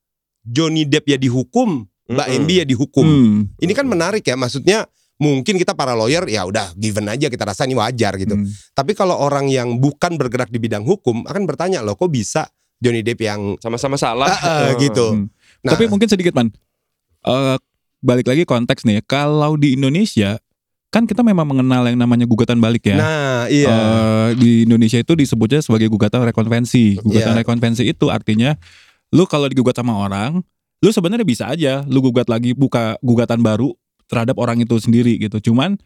[0.47, 2.41] Johnny Depp ya dihukum, Mbak Mm-mm.
[2.47, 3.07] MB ya dihukum.
[3.07, 3.39] hmm.
[3.59, 4.87] Ini kan menarik ya, maksudnya
[5.19, 8.39] mungkin kita para lawyer ya udah given aja kita rasa ini wajar gitu.
[8.39, 8.47] Hmm.
[8.75, 12.47] Tapi kalau orang yang bukan bergerak di bidang hukum akan bertanya loh kok bisa
[12.83, 14.35] Johnny Depp yang Sama-sama salah.
[14.35, 15.15] Ah, ah, gitu.
[15.15, 15.31] Hmm.
[15.63, 16.51] Nah, Tapi mungkin sedikit man.
[17.23, 17.57] Eh,
[18.03, 18.99] balik lagi konteks nih.
[19.07, 20.43] Kalau di Indonesia
[20.93, 22.99] kan kita memang mengenal yang namanya gugatan balik ya.
[22.99, 23.71] Nah, iya.
[23.71, 27.01] Eh, di Indonesia itu disebutnya sebagai gugatan rekonvensi.
[27.01, 27.41] Gugatan Iya.
[27.47, 28.59] rekonvensi itu artinya
[29.15, 30.43] lu kalau digugat sama orang,
[30.83, 33.73] lu sebenarnya bisa aja lu gugat lagi buka gugatan baru
[34.11, 35.53] terhadap orang itu sendiri gitu.
[35.53, 35.81] Cuman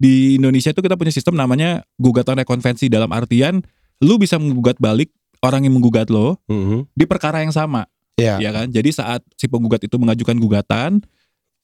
[0.00, 3.60] di Indonesia itu kita punya sistem namanya gugatan rekonvensi dalam artian
[4.00, 6.88] lu bisa menggugat balik orang yang menggugat lo Mhm.
[6.92, 7.84] di perkara yang sama
[8.16, 8.40] Iya.
[8.40, 8.66] ya kan?
[8.70, 11.04] Jadi saat si penggugat itu mengajukan gugatan,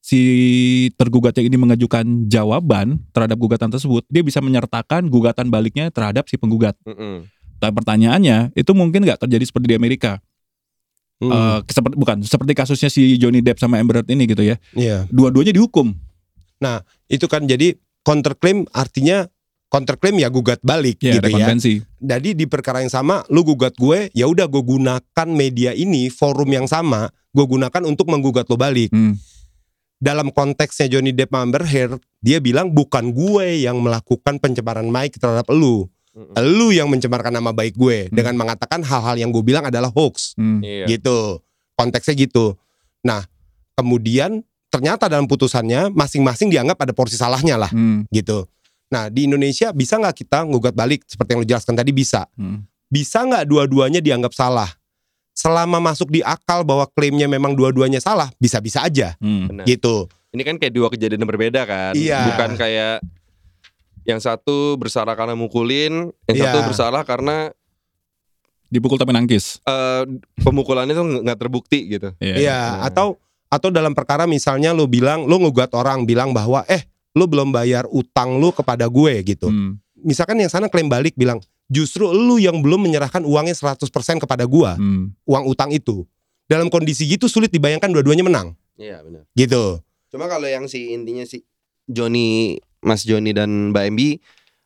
[0.03, 0.21] si
[0.99, 6.37] tergugat yang ini mengajukan jawaban terhadap gugatan tersebut, dia bisa menyertakan gugatan baliknya terhadap si
[6.37, 6.75] penggugat.
[6.85, 7.25] Mm-mm.
[7.63, 10.19] Dan pertanyaannya, itu mungkin nggak terjadi seperti di Amerika.
[11.23, 14.59] Hmm, Eh, seperti bukan seperti kasusnya si Johnny Depp sama Amber Heard ini gitu ya.
[14.75, 15.07] Iya.
[15.07, 15.95] Dua-duanya dihukum.
[17.07, 19.31] Itu kan jadi counterclaim artinya
[19.73, 21.49] counterclaim ya gugat balik Ya, gitu ya.
[21.97, 26.47] Jadi di perkara yang sama lu gugat gue, ya udah gue gunakan media ini, forum
[26.47, 28.93] yang sama, gue gunakan untuk menggugat lo balik.
[28.93, 29.17] Hmm.
[29.97, 35.17] Dalam konteksnya Johnny Depp sama Amber Heard, dia bilang bukan gue yang melakukan pencemaran baik
[35.17, 35.89] terhadap lu.
[36.37, 38.13] Lu yang mencemarkan nama baik gue Hmm.
[38.13, 40.37] dengan mengatakan hal-hal yang gue bilang adalah hoax.
[40.37, 40.61] Hmm.
[40.61, 40.85] Iya.
[40.91, 41.41] gitu
[41.73, 42.55] konteksnya gitu
[43.01, 43.25] nah
[43.75, 48.05] kemudian ternyata dalam putusannya masing-masing dianggap ada porsi salahnya lah Hmm.
[48.13, 48.47] gitu
[48.93, 52.69] nah di Indonesia bisa nggak kita ngugat balik seperti yang lu jelaskan tadi bisa Hmm.
[52.87, 54.69] bisa nggak dua-duanya dianggap salah
[55.33, 59.49] selama masuk di akal bahwa klaimnya memang dua-duanya salah bisa-bisa aja Hmm.
[59.49, 59.65] Benar.
[59.65, 61.93] gitu Ini kan kayak dua kejadian yang berbeda kan.
[61.93, 62.25] Iya.
[62.27, 63.05] Bukan kayak
[64.03, 66.45] yang satu bersalah karena mukulin, yang Iya.
[66.49, 67.53] satu bersalah karena
[68.67, 69.61] Dipukul tapi nangkis.
[69.63, 70.03] eh,
[70.41, 72.17] pemukulannya tuh nggak terbukti gitu.
[72.17, 72.35] Iya.
[72.41, 72.89] Iya, Nah.
[72.89, 76.81] atau atau dalam perkara misalnya lu bilang lu ngugat orang bilang bahwa eh
[77.13, 79.77] lu belum bayar utang lu kepada gue gitu Hmm.
[79.97, 83.81] misalkan yang sana klaim balik bilang justru lu yang belum menyerahkan uangnya 100%
[84.19, 85.13] kepada gua Hmm.
[85.23, 86.05] uang utang itu
[86.45, 89.25] dalam kondisi gitu sulit dibayangkan dua-duanya menang Iya benar.
[89.33, 91.41] gitu Cuma kalau yang si intinya si
[91.87, 94.01] Joni, Mas Joni dan Mbak MB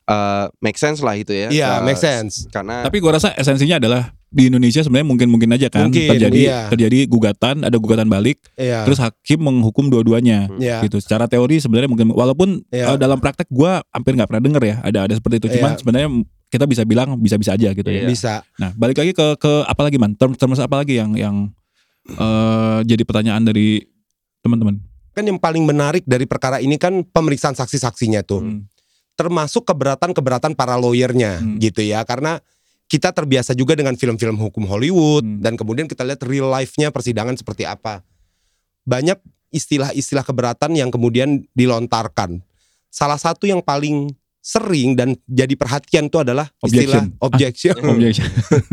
[0.04, 1.48] eh make sense lah itu ya.
[1.48, 5.72] iya Eh, make sense Karena Tapi gua rasa esensinya adalah di Indonesia sebenarnya mungkin-mungkin aja
[5.72, 6.60] kan Mungkin, terjadi iya.
[6.68, 10.52] terjadi gugatan, ada gugatan balik, iya terus hakim menghukum dua-duanya.
[10.60, 11.00] iya gitu.
[11.00, 12.92] Secara teori sebenarnya mungkin walaupun Iya.
[12.92, 15.56] eh, dalam praktek gua hampir nggak pernah denger ya ada ada seperti itu.
[15.56, 15.78] Cuman Iya.
[15.80, 16.08] sebenarnya
[16.46, 18.04] kita bisa bilang bisa-bisa aja gitu ya.
[18.04, 18.06] Iya.
[18.06, 20.12] bisa Nah, balik lagi ke ke apa lagi man?
[20.14, 21.36] Term terms apa lagi yang yang
[22.06, 23.82] eh, jadi pertanyaan dari
[24.40, 24.78] teman-teman?
[25.10, 28.68] kan yang paling menarik dari perkara ini kan pemeriksaan saksi-saksinya tuh Hmm.
[29.16, 31.56] termasuk keberatan-keberatan para lawyernya Hmm.
[31.56, 32.36] gitu ya karena
[32.86, 35.42] kita terbiasa juga dengan film-film hukum Hollywood Hmm.
[35.42, 38.02] dan kemudian kita lihat real life-nya persidangan seperti apa.
[38.86, 39.18] Banyak
[39.50, 42.42] istilah-istilah keberatan yang kemudian dilontarkan.
[42.86, 47.74] Salah satu yang paling sering dan jadi perhatian itu adalah istilah objection.
[47.82, 48.26] Objection.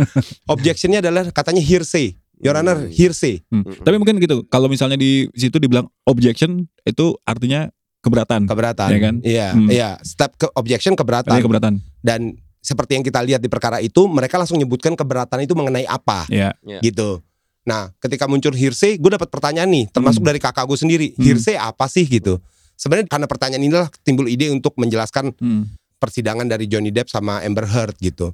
[0.53, 2.13] Objectionnya adalah katanya hearsay.
[2.37, 2.91] Your Honor, Hmm.
[2.91, 3.41] hearsay.
[3.49, 3.63] Hmm.
[3.63, 4.43] Tapi mungkin gitu.
[4.51, 7.71] Kalau misalnya di situ dibilang objection itu artinya
[8.03, 8.45] keberatan.
[8.45, 8.89] Keberatan.
[8.91, 9.15] Iya kan?
[9.23, 9.67] Iya, Hmm.
[9.71, 9.89] iya.
[10.03, 11.31] Step ke objection keberatan.
[11.31, 11.73] Artinya keberatan.
[12.03, 16.23] Dan seperti yang kita lihat di perkara itu, mereka langsung menyebutkan keberatan itu mengenai apa.
[16.31, 16.55] Ya.
[16.79, 17.19] gitu.
[17.63, 20.31] Nah, ketika muncul hearsay, gue dapat pertanyaan nih, termasuk Hmm.
[20.31, 21.07] dari kakak gue sendiri.
[21.15, 21.23] Hmm.
[21.23, 22.39] Hearsay apa sih gitu?
[22.73, 25.69] sebenarnya karena pertanyaan inilah timbul ide untuk menjelaskan Hmm.
[26.01, 28.33] persidangan dari Johnny Depp sama Amber Heard gitu.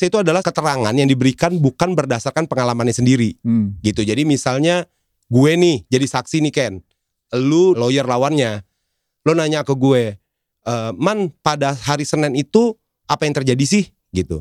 [0.00, 3.76] Hearsay itu adalah keterangan yang diberikan bukan berdasarkan pengalamannya sendiri Hmm.
[3.84, 4.00] gitu.
[4.00, 4.88] Jadi misalnya
[5.28, 6.74] gue nih jadi saksi nih Ken,
[7.36, 8.64] lu lawyer lawannya,
[9.28, 10.16] lu nanya ke gue,
[10.64, 12.72] "E, man pada hari Senin itu
[13.04, 14.40] apa yang terjadi sih gitu.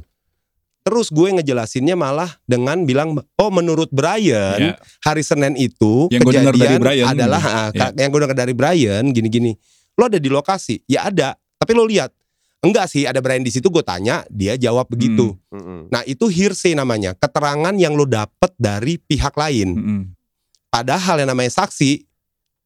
[0.79, 4.73] Terus gue ngejelasinnya malah dengan bilang, oh menurut Brian Ya.
[5.03, 7.07] hari Senin itu Yang gue dengar dari kejadian Brian.
[7.11, 7.91] adalah ah, Ya.
[7.99, 9.59] yang gue dengar dari Brian gini-gini.
[9.99, 10.79] Lo ada di lokasi?
[10.87, 11.35] Ya ada.
[11.59, 12.15] Tapi lo lihat
[12.59, 15.35] enggak sih ada Brian di situ gue tanya dia jawab begitu.
[15.49, 15.87] Mm-mm.
[15.87, 19.69] Nah itu hearsay namanya keterangan yang lo dapet dari pihak lain.
[19.71, 20.03] Hmm.
[20.67, 22.03] Padahal yang namanya saksi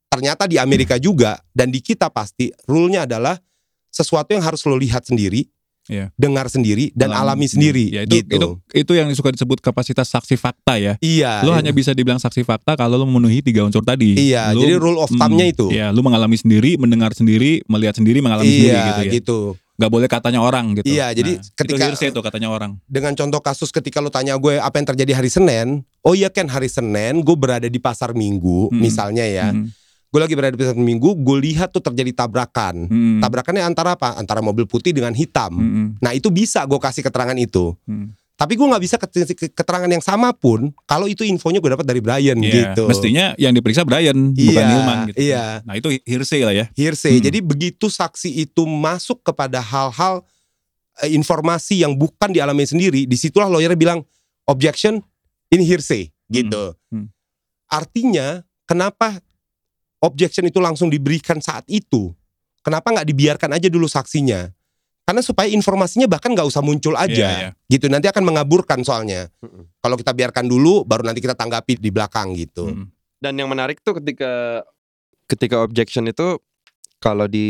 [0.07, 3.39] ternyata di Amerika juga dan di kita pasti rule-nya adalah
[3.87, 5.45] sesuatu yang harus lo lihat sendiri,
[5.83, 6.09] Iya.
[6.15, 7.43] dengar sendiri dan Alami.
[7.43, 8.31] alami sendiri Ya, itu, gitu.
[8.31, 10.93] itu itu yang suka disebut kapasitas saksi fakta ya.
[10.99, 11.43] iya.
[11.43, 14.15] Lu hanya bisa dibilang saksi fakta kalau lu memenuhi tiga unsur tadi.
[14.15, 15.67] Iya, Lu- jadi rule of Hmm, thumb-nya itu.
[15.69, 19.11] Iya, lu mengalami sendiri, mendengar sendiri, melihat sendiri, mengalami sendiri Iya, gitu ya.
[19.11, 19.39] gitu.
[19.73, 20.85] Gak boleh katanya orang gitu.
[20.85, 22.77] Iya, jadi Nah, ketika- itu tuh katanya orang.
[22.85, 26.45] Dengan contoh kasus ketika lo tanya gue apa yang terjadi hari Senin, oh iya kan
[26.45, 28.77] hari Senin gue berada di pasar Minggu Hmm.
[28.79, 29.49] misalnya ya.
[29.49, 29.73] Hmm,
[30.07, 32.85] Gue lagi berada di pasar Minggu, gue lihat tuh terjadi tabrakan.
[32.85, 34.13] hmm, Tabrakannya antara apa?
[34.13, 35.49] Antara mobil putih dengan hitam.
[35.51, 37.73] hmm, Nah itu bisa gue kasih keterangan itu.
[37.83, 38.13] hmm.
[38.43, 41.87] Tapi gue nggak bisa ket- ke- keterangan yang sama pun kalau itu infonya gue dapat
[41.87, 42.91] dari Brian Iya, gitu.
[42.91, 45.17] Mestinya yang diperiksa Brian, bukan Iya, Nilman gitu.
[45.23, 45.45] iya.
[45.63, 46.65] Nah, itu hearsay lah ya.
[46.75, 47.15] hearsay.
[47.15, 47.23] Hmm.
[47.23, 50.27] Jadi begitu saksi itu masuk kepada hal-hal
[50.99, 54.03] eh, informasi yang bukan dialami sendiri, di situlah lawyernya bilang
[54.43, 54.99] objection
[55.47, 56.75] ini hearsay gitu.
[56.91, 57.07] Hmm.
[57.65, 59.23] Artinya kenapa
[59.97, 62.11] objection itu langsung diberikan saat itu?
[62.59, 64.51] Kenapa nggak dibiarkan aja dulu saksinya?
[65.03, 67.49] Karena supaya informasinya bahkan nggak usah muncul aja, Iya, iya.
[67.67, 67.91] gitu.
[67.91, 69.27] Nanti akan mengaburkan soalnya.
[69.77, 72.71] Kalau kita biarkan dulu, baru nanti kita tanggapi di belakang gitu.
[72.71, 72.87] Hmm.
[73.19, 74.63] Dan yang menarik tuh ketika
[75.25, 76.39] ketika objection itu
[76.99, 77.47] kalau di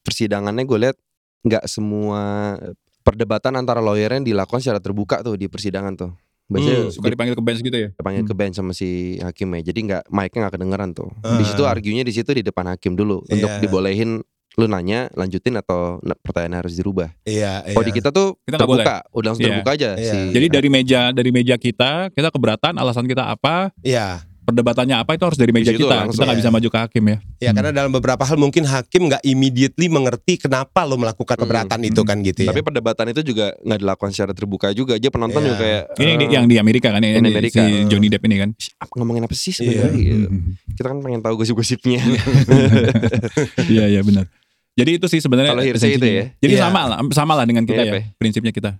[0.00, 0.96] persidangannya gue lihat
[1.42, 2.56] nggak semua
[3.00, 6.10] perdebatan antara lawyer yang dilakukan secara terbuka tuh di persidangan tuh.
[6.46, 7.88] Biasanya Hmm, Suka dipanggil ke bench gitu ya.
[7.92, 8.38] dipanggil ke Hmm.
[8.38, 8.88] bench sama si
[9.18, 9.60] hakimnya.
[9.60, 11.10] Jadi nggak mic-nya nggak kedengeran tuh.
[11.20, 11.36] Ah.
[11.36, 13.60] Di situ argunya di situ di depan hakim dulu untuk Iya.
[13.60, 14.22] dibolehin
[14.56, 17.12] lu nanya lanjutin atau pertanyaan harus dirubah.
[17.22, 19.50] Iya, Oh di kita tuh Kita nggak terbuka, udah langsung Iya.
[19.52, 20.08] terbuka aja Iya.
[20.08, 24.24] si Jadi dari meja dari meja kita, kita keberatan, alasan kita apa, Iya.
[24.42, 25.96] perdebatannya apa itu harus dari meja Di situ kita.
[26.00, 26.40] langsung, kita nggak ya.
[26.40, 27.16] bisa maju ke hakim ya.
[27.36, 27.56] Ya Hmm.
[27.58, 32.00] karena dalam beberapa hal mungkin hakim nggak immediately mengerti kenapa lo melakukan Hmm, keberatan itu
[32.00, 32.08] hmm.
[32.08, 32.48] kan gitu ya.
[32.48, 34.94] Tapi perdebatan itu juga nggak dilakukan secara terbuka juga.
[34.94, 35.46] Aja penonton Iya.
[35.46, 37.60] juga kayak Ini yang di, eh, yang di Amerika kan, yang Yang di Amerika.
[37.60, 38.50] si Johnny Depp ini kan.
[38.78, 39.92] apa- ngomongin apa sih sebenarnya?
[39.92, 40.14] Iya.
[40.16, 40.28] gitu.
[40.30, 40.42] Hmm.
[40.72, 42.00] Kita kan pengen tahu gosip-gosipnya.
[43.66, 44.30] Iya iya benar.
[44.76, 46.24] Jadi itu sih sebenarnya Kalau hearsay itu ya?
[46.36, 46.68] Jadi Iya.
[46.68, 48.70] sama lah, sama lah dengan kita Mirip ya, prinsipnya kita.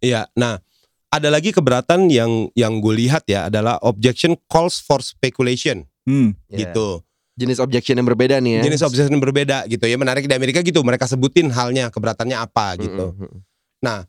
[0.00, 0.24] Iya.
[0.32, 0.56] Nah,
[1.12, 6.32] ada lagi keberatan yang yang gue lihat ya adalah objection calls for speculation Hmm.
[6.48, 6.72] Iya.
[6.72, 7.04] gitu.
[7.34, 8.62] Jenis objection yang berbeda nih ya.
[8.70, 9.96] Jenis objection yang berbeda gitu ya.
[9.98, 10.80] Menarik di Amerika gitu.
[10.80, 13.10] Mereka sebutin halnya keberatannya apa gitu.
[13.10, 14.02] Mm, mm, mm.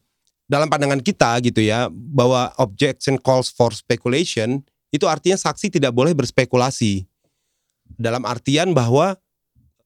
[0.46, 4.62] Dalam pandangan kita gitu ya bahwa objection calls for speculation
[4.94, 7.10] itu artinya saksi tidak boleh berspekulasi.
[7.98, 9.18] Dalam artian bahwa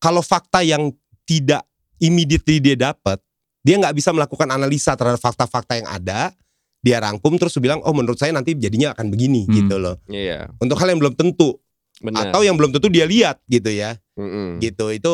[0.04, 0.92] kalau fakta yang
[1.30, 1.62] tidak
[2.02, 3.22] immediately dia dapat,
[3.62, 6.34] dia nggak bisa melakukan analisa terhadap fakta-fakta yang ada.
[6.80, 9.54] Dia rangkum terus bilang, oh menurut saya nanti jadinya akan begini Hmm.
[9.54, 10.00] gitu loh.
[10.08, 11.60] Iya, Untuk hal yang belum tentu
[12.00, 12.32] benar.
[12.32, 14.64] atau yang belum tentu dia lihat gitu ya, Mm-mm.
[14.64, 15.14] gitu itu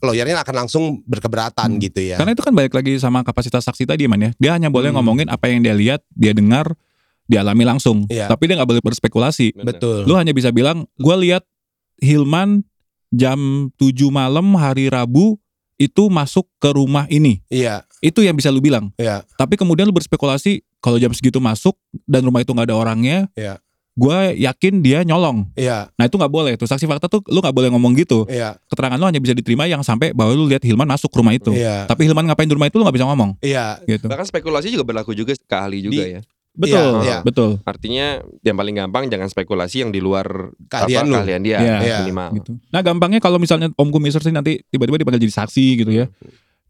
[0.00, 1.80] lawyernya akan langsung berkeberatan Hmm.
[1.84, 2.16] gitu ya.
[2.16, 4.30] Karena itu kan balik lagi sama kapasitas saksi tadi man ya.
[4.40, 4.96] Dia hanya boleh Hmm.
[4.98, 6.72] ngomongin apa yang dia lihat, dia dengar,
[7.28, 8.08] dialami langsung.
[8.08, 8.32] Iya.
[8.32, 9.52] Tapi dia nggak boleh berspekulasi.
[9.52, 9.76] Benar.
[9.76, 10.08] Betul.
[10.08, 11.44] Lu hanya bisa bilang, gue lihat
[12.00, 12.64] Hilman
[13.10, 15.38] jam 7 malam hari Rabu
[15.76, 17.44] itu masuk ke rumah ini.
[17.46, 18.96] Iya, Itu yang bisa lu bilang.
[18.96, 23.28] iya, Tapi kemudian lu berspekulasi kalau jam segitu masuk dan rumah itu nggak ada orangnya.
[23.34, 23.60] Iya.
[23.96, 25.48] gue yakin dia nyolong.
[25.56, 28.28] Iya, Nah itu nggak boleh tuh saksi fakta tuh lu nggak boleh ngomong gitu.
[28.28, 31.32] iya, Keterangan lu hanya bisa diterima yang sampai bahwa lu lihat Hilman masuk ke rumah
[31.32, 31.48] itu.
[31.56, 33.80] iya, Tapi Hilman ngapain di rumah itu lu nggak bisa ngomong iya.
[33.88, 34.04] gitu.
[34.04, 36.20] Bahkan spekulasi juga berlaku juga ke ahli juga Di- ya.
[36.56, 37.20] Betul, iya.
[37.20, 37.60] betul.
[37.68, 41.76] Artinya yang paling gampang jangan spekulasi yang di luar Keahlian apa, keahlian dia Iya.
[41.84, 41.96] Iya.
[42.02, 42.28] minimal.
[42.40, 42.50] Gitu.
[42.72, 46.08] Nah gampangnya kalau misalnya Om Kumiser sih nanti tiba-tiba dipanggil jadi saksi gitu ya.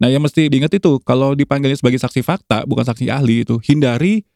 [0.03, 4.27] Nah yang mesti diingat itu kalau dipanggilnya sebagai saksi fakta bukan saksi ahli itu hindari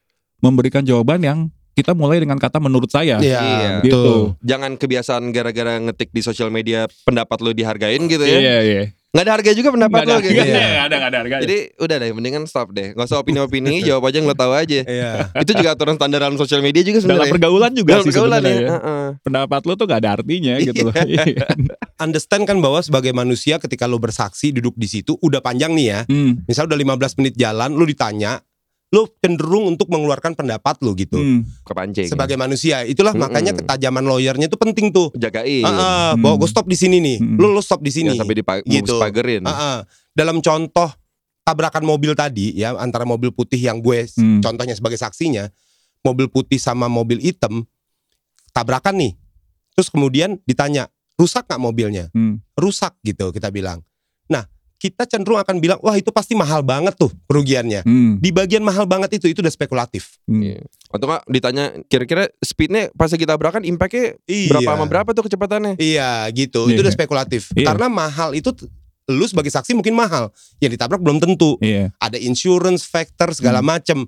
[0.40, 1.38] memberikan jawaban yang
[1.72, 3.18] kita mulai dengan kata menurut saya.
[3.18, 3.70] Iya, Iya.
[3.80, 3.94] Gitu.
[3.94, 4.20] betul.
[4.42, 8.38] Jangan kebiasaan gara-gara ngetik di sosial media pendapat lu dihargain gitu ya.
[8.38, 8.84] Iya iya.
[9.10, 10.30] Nggak ada harga juga pendapat ada lu gitu.
[10.30, 10.68] harganya, Iya.
[10.70, 11.42] nggak ada nggak ada harganya.
[11.42, 12.88] Jadi udah deh mendingan stop deh.
[12.92, 14.80] Gak usah opini-opini, jawab aja yang lo tahu aja.
[14.80, 15.12] Iya.
[15.34, 17.32] Itu juga aturan standar dalam sosial media juga dalam sebenarnya.
[17.34, 18.50] pergaulan juga Dalam sih pergaulan ya.
[18.54, 18.68] ya.
[18.70, 19.06] Heeh.
[19.20, 20.94] Pendapat lu tuh gak ada artinya gitu loh.
[20.94, 21.26] Iya.
[22.04, 26.00] Understand kan bahwa sebagai manusia ketika lu bersaksi duduk di situ udah panjang nih ya.
[26.06, 28.38] Hmm, Misal udah 15 menit jalan, lu ditanya,
[28.90, 31.14] lu cenderung untuk mengeluarkan pendapat lu gitu.
[31.14, 31.46] hmm.
[31.62, 32.10] Kepancing.
[32.10, 33.22] Sebagai manusia, itulah Mm-mm.
[33.24, 35.14] makanya ketajaman lawyernya itu penting tuh.
[35.14, 35.62] jagain.
[35.62, 36.26] Ah, ah, Hmm.
[36.26, 37.38] bahwa gue stop di sini nih, Hmm.
[37.38, 38.10] lu lu stop di sini.
[38.10, 38.98] Jangan sampai dipa- Gitu.
[38.98, 39.46] pagerin.
[39.46, 39.78] Ah, ah.
[40.10, 40.90] Dalam contoh
[41.40, 44.42] tabrakan mobil tadi ya antara mobil putih yang gue Hmm.
[44.42, 45.46] contohnya sebagai saksinya,
[46.00, 47.62] mobil putih sama mobil hitam
[48.50, 49.12] tabrakan nih.
[49.72, 52.04] Terus kemudian ditanya, rusak nggak mobilnya?
[52.10, 52.42] Hmm.
[52.54, 53.86] Rusak gitu kita bilang.
[54.26, 54.50] Nah
[54.80, 57.84] kita cenderung akan bilang, wah itu pasti mahal banget tuh kerugiannya.
[57.84, 58.16] Hmm.
[58.16, 60.16] Di bagian mahal banget itu itu udah spekulatif.
[60.24, 60.40] Hmm.
[60.40, 60.64] Iya.
[60.88, 64.48] Atau nggak ditanya kira-kira speednya pas kita tabrakan impactnya Iya.
[64.56, 65.76] berapa sama berapa tuh kecepatannya?
[65.76, 66.72] Iya gitu, Iya.
[66.72, 67.52] itu udah spekulatif.
[67.52, 67.68] Iya.
[67.68, 68.56] Karena mahal itu
[69.04, 70.32] lu sebagai saksi mungkin mahal,
[70.64, 71.60] yang ditabrak belum tentu.
[71.60, 71.92] Iya.
[72.00, 73.68] Ada insurance factor segala Hmm.
[73.76, 73.98] macem.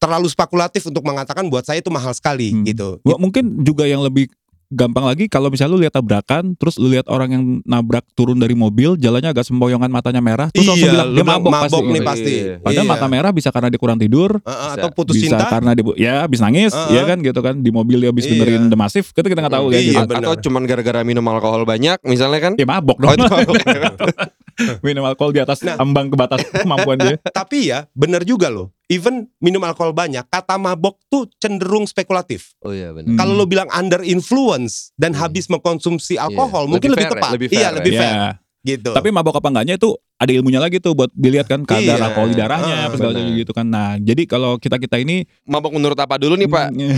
[0.00, 2.64] Terlalu spekulatif untuk mengatakan buat saya itu mahal sekali Hmm.
[2.64, 2.96] gitu.
[3.04, 4.32] Gua mungkin juga yang lebih
[4.70, 8.54] gampang lagi kalau misalnya lu lihat tabrakan terus lu lihat orang yang nabrak turun dari
[8.54, 11.66] mobil jalannya agak sempoyongan matanya merah terus langsung Iya, bilang lu dia bilang mabok, mabok
[11.82, 11.90] pasti.
[11.90, 12.32] nih pasti.
[12.32, 12.54] Iya.
[12.60, 12.92] Padahal Iya.
[12.94, 14.78] mata merah bisa karena dia kurang tidur, Bisa.
[14.78, 15.46] atau putus bisa cinta.
[15.48, 16.94] karena dia ya habis nangis, Heeh.
[16.94, 18.32] ya kan gitu kan di mobil dia habis Iya.
[18.32, 19.98] dengerin The Massive, kita kita nggak tahu ya Iya, gitu.
[19.98, 20.22] A- benar.
[20.22, 22.52] Atau cuman gara-gara minum alkohol banyak misalnya kan?
[22.54, 23.18] Ya mabok Oh, dong.
[23.18, 23.54] itu mabok.
[24.86, 25.76] Minum alkohol di atas Nah.
[25.76, 27.16] ambang ke batas kemampuan dia.
[27.22, 28.72] Tapi ya benar juga loh.
[28.86, 32.58] Even minum alkohol banyak, kata mabok tuh cenderung spekulatif.
[32.60, 33.06] oh iya benar.
[33.06, 33.16] Hmm.
[33.16, 35.22] Kalau lo bilang under influence dan Hmm.
[35.22, 36.70] habis mengkonsumsi alkohol, Iya.
[36.70, 37.30] mungkin Lebih lebih, fair ya, tepat.
[37.30, 38.00] lebih iya, fair lebih Ya.
[38.00, 38.16] fair
[38.60, 38.92] gitu.
[38.92, 42.04] Tapi mabok apa enggaknya itu ada ilmunya lagi tuh buat dilihat kan kadar Iya.
[42.12, 43.66] alkohol di darahnya Ah, apa segala macam gitu kan.
[43.66, 46.68] Nah, jadi kalau kita-kita ini Mabok menurut apa dulu nih Pak?
[46.76, 46.92] Eh,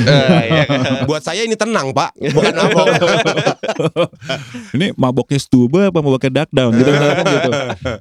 [0.50, 0.64] iya
[1.08, 2.18] buat saya ini tenang, Pak.
[2.18, 2.86] Bukan mabok.
[4.76, 7.50] ini maboknya stuba apa maboknya dark down gitu kan gitu.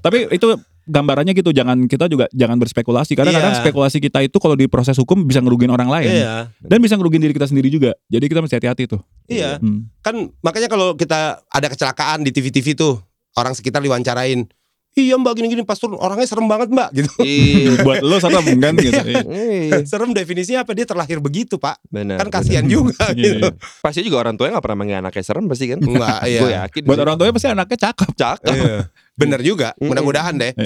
[0.01, 0.47] Tapi itu
[0.81, 3.37] gambarannya gitu jangan kita juga jangan berspekulasi karena Iya.
[3.39, 6.49] kadang spekulasi kita itu kalau di proses hukum bisa ngerugiin orang lain iya.
[6.57, 7.93] dan bisa ngerugiin diri kita sendiri juga.
[8.09, 8.99] Jadi kita mesti hati-hati tuh.
[9.29, 9.61] Iya.
[9.61, 9.87] Hmm.
[10.01, 12.97] Kan makanya kalau kita ada kecelakaan di TV-TV tuh,
[13.33, 14.47] orang sekitar diwawancarain.
[14.91, 17.07] Iya mbak gini-gini pas turun orangnya serem banget mbak gitu.
[17.23, 17.79] Iya.
[17.79, 18.99] Buat lo serem kan gitu.
[19.07, 19.23] Iya.
[19.23, 21.79] Iya, serem definisinya apa dia terlahir begitu pak?
[21.87, 22.19] benar.
[22.19, 23.55] Kan kasihan juga gitu.
[23.79, 25.79] Pasti juga orang tuanya gak pernah manggil anaknya serem pasti kan?
[25.79, 26.39] Enggak, iya.
[26.43, 26.81] Gue yakin.
[26.91, 28.09] Buat orang tuanya pasti anaknya cakep.
[28.19, 28.51] cakep.
[28.51, 28.75] Iya.
[29.15, 30.51] Bener juga, mudah-mudahan deh.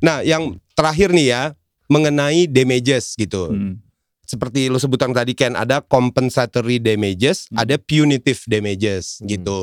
[0.00, 1.42] Nah, yang terakhir nih ya,
[1.92, 3.52] mengenai damages gitu.
[3.52, 3.84] Hmm.
[4.24, 7.60] Seperti lu sebutkan tadi Ken, ada compensatory damages, Hmm.
[7.66, 9.28] ada punitive damages Hmm.
[9.28, 9.60] gitu.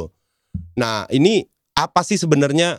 [0.76, 2.78] Nah, ini apa sih sebenarnya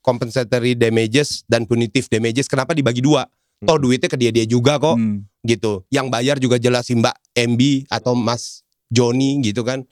[0.00, 2.46] compensatory damages dan punitive damages?
[2.46, 3.26] Kenapa dibagi dua?
[3.62, 5.22] Toh duitnya ke dia-dia juga kok Hmm.
[5.46, 5.86] gitu.
[5.86, 9.86] Yang bayar juga jelas si Mbak MB atau Mas Joni gitu kan.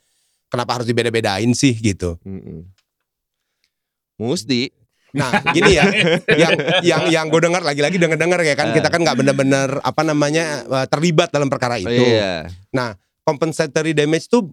[0.50, 2.18] Kenapa harus dibeda-bedain sih gitu?
[2.26, 2.66] Mm-mm.
[4.18, 4.74] Musti.
[5.10, 5.86] Nah, gini ya,
[6.38, 6.54] yang
[6.86, 10.86] yang yang gue dengar lagi-lagi denger-dengar ya kan, kita kan nggak bener-bener apa namanya eh,
[10.86, 11.90] terlibat dalam perkara itu.
[11.90, 12.50] Iya.
[13.20, 14.50] Compensatory damage itu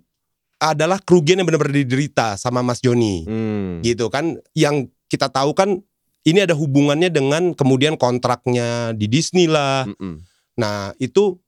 [0.57, 3.81] adalah kerugian yang benar-benar diderita sama Mas Joni, Hmm.
[3.85, 4.41] gitu kan?
[4.57, 5.81] Yang kita tahu kan
[6.27, 9.87] ini ada hubungannya dengan kemudian kontraknya di Disney lah.
[9.87, 10.19] Mm-mm.
[10.57, 11.39] Nah, itu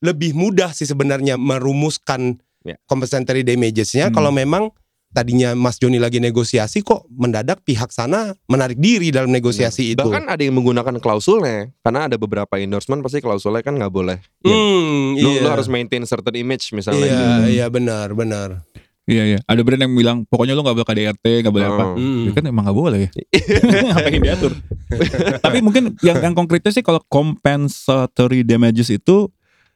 [0.00, 2.80] lebih mudah sih sebenarnya merumuskan Ya.
[2.88, 4.16] compensatory damages-nya Hmm.
[4.16, 4.72] kalau memang
[5.14, 10.02] tadinya Mas Joni lagi negosiasi kok mendadak pihak sana menarik diri dalam negosiasi itu.
[10.02, 14.18] Bahkan ada yang menggunakan klausulnya karena ada beberapa endorsement pasti klausulnya kan nggak boleh.
[14.42, 15.46] Hmm, Lu, iya.
[15.46, 17.06] lu harus maintain certain image misalnya.
[17.06, 17.46] Iya, gitu.
[17.54, 18.66] iya benar, benar.
[19.04, 19.38] Iya iya.
[19.44, 21.84] Ada brand yang bilang pokoknya lo nggak boleh KDRT, nggak boleh apa.
[21.92, 21.96] Oh.
[22.00, 22.24] Hmm.
[22.26, 23.10] Ya kan emang nggak boleh ya.
[23.94, 24.52] Ngapain diatur?
[25.44, 29.28] Tapi mungkin yang yang konkretnya sih kalau compensatory damages itu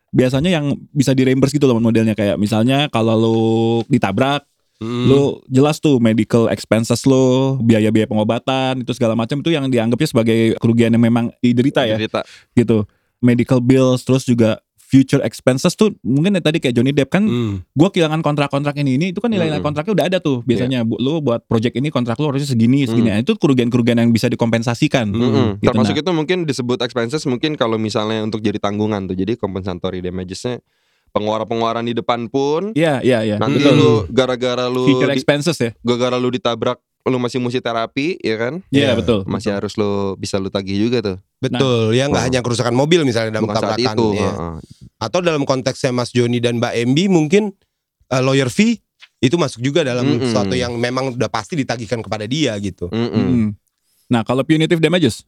[0.09, 3.39] biasanya yang bisa di reimburse gitu loh modelnya kayak misalnya kalau lu
[3.93, 4.49] ditabrak,
[4.79, 5.11] Hmm.
[5.11, 10.55] lu jelas tuh medical expenses lo, biaya-biaya pengobatan itu segala macam itu yang dianggapnya sebagai
[10.57, 12.23] kerugian yang memang diderita ya Cerita.
[12.55, 12.87] gitu.
[13.19, 17.61] Medical bills terus juga future expenses tuh mungkin ya tadi kayak Johnny Depp kan Hmm.
[17.61, 21.21] gue kehilangan kontrak-kontrak ini ini itu kan nilai-nilai kontraknya udah ada tuh biasanya bu, lu
[21.21, 25.61] buat project ini kontrak lu harusnya segini segini Nah, itu kerugian-kerugian yang bisa dikompensasikan Mm-mm.
[25.61, 26.03] Gitu, Termasuk nah.
[26.07, 29.17] itu mungkin disebut expenses mungkin kalau misalnya untuk jadi tanggungan tuh.
[29.19, 30.63] Jadi compensatory damages-nya
[31.11, 33.37] pengeluaran-pengeluaran di depan pun Iya, iya, iya.
[33.37, 33.75] nanti Betul.
[33.75, 35.71] lu gara-gara lu Future expenses ya.
[35.81, 39.21] gara-gara lu ditabrak lu masih mesti terapi ya kan Iya, Iya, betul.
[39.25, 42.27] masih harus lu bisa lu tagih juga tuh Betul, ya nggak Oh.
[42.27, 44.29] hanya kerusakan mobil misalnya dalam bukan tabrakan itu ya.
[44.29, 44.55] heeh.
[44.99, 47.55] Atau dalam konteksnya Mas Joni dan Mbak MB mungkin
[48.09, 48.83] uh, lawyer fee
[49.19, 50.27] itu masuk juga dalam Mm-mm.
[50.27, 52.87] sesuatu yang memang udah pasti ditagihkan kepada dia gitu.
[52.89, 53.15] Mm-mm.
[53.15, 53.49] Mm.
[54.09, 55.23] Nah, kalau punitive damages.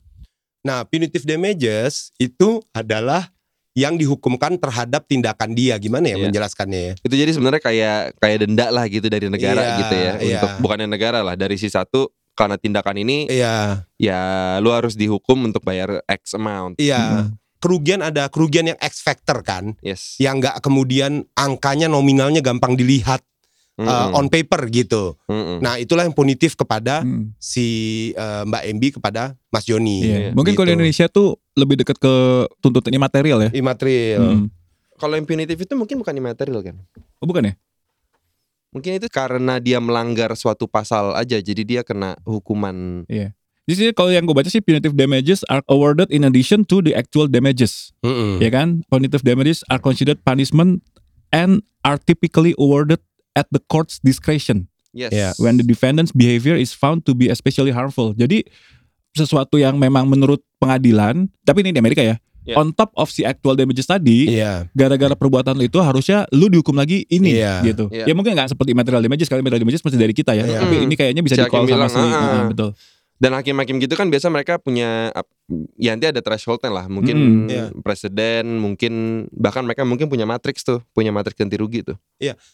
[0.60, 3.30] Nah, punitive damages itu adalah
[3.78, 5.78] yang dihukumkan terhadap tindakan dia.
[5.78, 6.24] Gimana ya Iya.
[6.26, 6.94] menjelaskannya ya?
[7.00, 10.38] itu jadi sebenarnya kayak kayak denda lah gitu dari negara Iya, gitu ya iya.
[10.42, 14.20] untuk bukannya negara lah dari si satu karena tindakan ini Iya, ya
[14.58, 17.30] lu harus dihukum untuk bayar X amount iya.
[17.60, 23.20] Kerugian ada kerugian yang X factor kan, yes yang nggak kemudian angkanya nominalnya gampang dilihat
[23.80, 24.18] uh, Mm-mm.
[24.20, 25.16] on paper gitu.
[25.24, 25.58] Mm-mm.
[25.58, 27.32] Nah, itulah yang punitif kepada Hmm.
[27.36, 27.66] si
[28.14, 30.04] uh, Mbak MB kepada Mas Joni.
[30.04, 30.16] Iya.
[30.16, 30.78] Iya, Mungkin kalau di gitu.
[30.78, 32.14] Indonesia tuh lebih dekat ke
[32.60, 33.50] tuntutan imaterial ya.
[33.50, 34.20] Imaterial.
[34.22, 34.46] Hmm.
[34.96, 36.76] kalau yang punitive itu mungkin bukan imaterial kan
[37.16, 37.54] Oh, bukan ya?
[38.68, 43.02] mungkin itu karena dia melanggar suatu pasal aja jadi dia kena hukuman
[43.64, 46.90] Di sini kalau yang gue baca sih punitive damages are awarded in addition to the
[46.90, 48.42] actual damages, Mm-mm.
[48.42, 48.82] ya kan?
[48.90, 50.82] Punitive damages are considered punishment
[51.30, 52.98] and are typically awarded
[53.32, 55.30] at the court's discretion yes Iya.
[55.38, 58.10] when the defendant's behavior is found to be especially harmful.
[58.12, 58.42] Jadi
[59.10, 62.18] sesuatu yang memang menurut pengadilan, tapi ini di Amerika ya.
[62.40, 62.56] Iya.
[62.56, 64.64] On top of si actual damages tadi, Iya.
[64.72, 67.60] gara-gara perbuatan lu itu harusnya lu dihukum lagi ini Iya.
[67.66, 67.86] gitu.
[67.92, 68.08] Iya.
[68.08, 70.42] Ya mungkin nggak seperti material damages, kalau material damages pasti dari kita ya.
[70.42, 70.58] Iya.
[70.62, 70.84] Tapi Hmm.
[70.88, 72.70] ini kayaknya bisa Si di call hakim sama si "Ah, Ah, betul.
[73.20, 75.12] Dan hakim-hakim gitu kan biasa mereka punya
[75.76, 77.46] ya nanti ada thresholdnya lah mungkin Mm-mm.
[77.46, 77.64] Iya.
[77.84, 78.92] presiden mungkin
[79.30, 82.00] bahkan mereka mungkin punya matriks tuh punya matriks ganti rugi tuh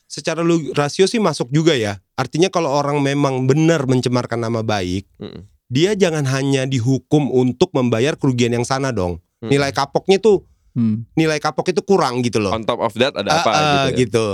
[0.05, 2.03] Secara lu rasio sih masuk juga ya.
[2.15, 5.47] Artinya kalau orang memang benar mencemarkan nama baik, Mm-mm.
[5.67, 9.23] dia jangan hanya dihukum untuk membayar kerugian yang sana dong.
[9.39, 9.51] Mm-mm.
[9.55, 10.43] Nilai kapoknya tuh
[10.77, 11.09] Hmm.
[11.17, 12.53] nilai kapok itu kurang gitu loh.
[12.53, 13.97] on top of that ada Ah, apa ah, gitu, ya.
[13.97, 14.27] gitu.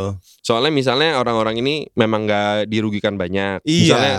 [0.42, 3.78] soalnya misalnya orang-orang ini memang nggak dirugikan banyak Iya.
[3.78, 4.14] misalnya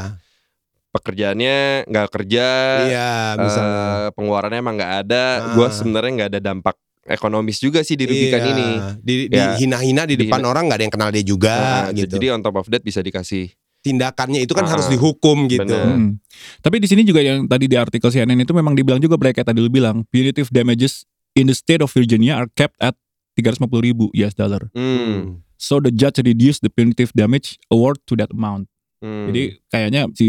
[0.94, 2.48] pekerjaannya nggak kerja
[2.86, 3.74] Iya, misalnya.
[3.74, 5.54] eh, pengeluarannya emang nggak ada Ah.
[5.54, 8.50] gua sebenarnya nggak ada dampak ekonomis juga sih dirugikan Iya.
[8.50, 9.58] ini Di, Ya.
[9.58, 10.48] dihina-hina di depan Dihina.
[10.48, 12.14] orang nggak ada yang kenal dia juga Nah, gitu.
[12.14, 13.52] jadi on top of that bisa dikasih
[13.84, 15.60] Tindakannya itu kan Ah, harus dihukum gitu.
[15.60, 15.84] bener.
[15.84, 16.16] Hmm.
[16.64, 19.60] Tapi di sini juga yang tadi di artikel CNN itu memang dibilang juga mereka tadi
[19.60, 21.04] lu bilang punitive damages
[21.36, 22.96] in the state of Virginia are capped at
[23.36, 24.72] 350 ribu US dollar.
[24.72, 25.44] Hmm.
[25.60, 28.72] So the judge reduced the punitive damage award to that amount.
[29.04, 29.28] Hmm.
[29.28, 30.28] Jadi kayaknya si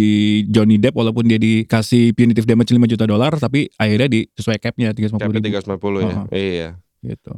[0.50, 4.90] Johnny Depp walaupun dia dikasih punitive damage 5 juta dolar tapi akhirnya di sesuai capnya
[4.90, 6.18] 350 Capnya ribu 350 ya.
[6.18, 6.26] Oh.
[6.34, 6.68] Iya.
[7.06, 7.32] gitu.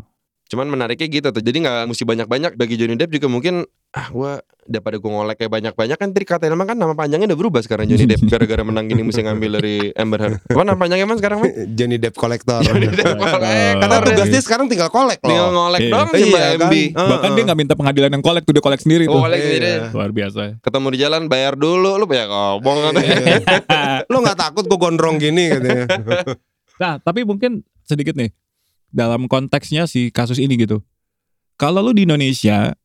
[0.47, 1.43] Cuman menariknya gitu tuh.
[1.43, 5.53] Jadi nggak mesti banyak-banyak bagi Johnny Depp juga mungkin ah gua daripada gua ngolek kayak
[5.53, 9.03] banyak-banyak kan Trika emang kan nama panjangnya udah berubah sekarang Johnny Depp gara-gara menang gini
[9.03, 10.39] mesti ngambil dari Amber Heard.
[10.47, 11.51] Apa nama panjangnya emang sekarang, Man?
[11.79, 12.63] Johnny Depp kolektor.
[12.63, 13.75] Johnny Depp kolek.
[13.81, 14.33] Karena tugas iya.
[14.33, 15.67] dia sekarang tinggal kolek Tinggal loh.
[15.67, 15.91] ngolek Iya.
[15.91, 16.75] doang sih Mbak Iya, MB.
[16.95, 17.07] kan?
[17.11, 19.19] Bahkan dia nggak minta pengadilan yang kolek tuh dia kolek sendiri tuh.
[19.19, 19.47] Kolek Iya.
[19.51, 19.71] sendiri.
[19.91, 20.41] Luar biasa.
[20.61, 22.93] Ketemu di jalan bayar dulu lu banyak ngomong kan.
[23.03, 23.35] Iya.
[24.07, 25.85] Lo nggak takut gue gondrong gini katanya.
[26.77, 28.29] Nah, tapi mungkin sedikit nih
[28.91, 30.81] dalam konteksnya si kasus ini gitu.
[31.57, 32.77] Kalau lu di Indonesia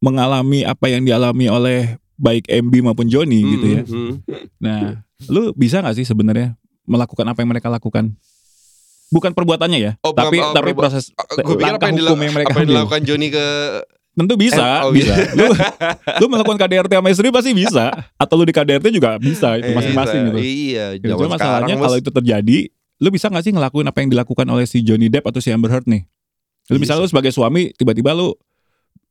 [0.00, 3.82] mengalami apa yang dialami oleh baik MB maupun Joni gitu ya.
[3.84, 4.12] Hmm.
[4.60, 8.12] Nah, lu bisa nggak sih sebenarnya melakukan apa yang mereka lakukan?
[9.10, 11.10] Bukan perbuatannya ya, Oh, tapi oh, tapi proses
[11.42, 13.46] Gue pikir apa langkah yang, hukum yang mereka apa yang dilakukan Johnny ke
[14.10, 15.14] Tentu bisa, Eh, oh, bisa.
[15.38, 15.50] lu,
[16.22, 19.74] lu melakukan KDRT sama istri pasti bisa, atau lu di KDRT juga bisa itu Eh,
[19.74, 20.38] masing-masing gitu.
[20.38, 21.14] Iya, Gitu.
[21.14, 22.58] Cuma masalahnya kalau itu terjadi,
[23.00, 25.72] lu bisa gak sih ngelakuin apa yang dilakukan oleh si Johnny Depp atau si Amber
[25.72, 26.04] Heard nih?
[26.68, 26.94] Lu Bisa.
[26.94, 28.36] misalnya lu sebagai suami, tiba-tiba lu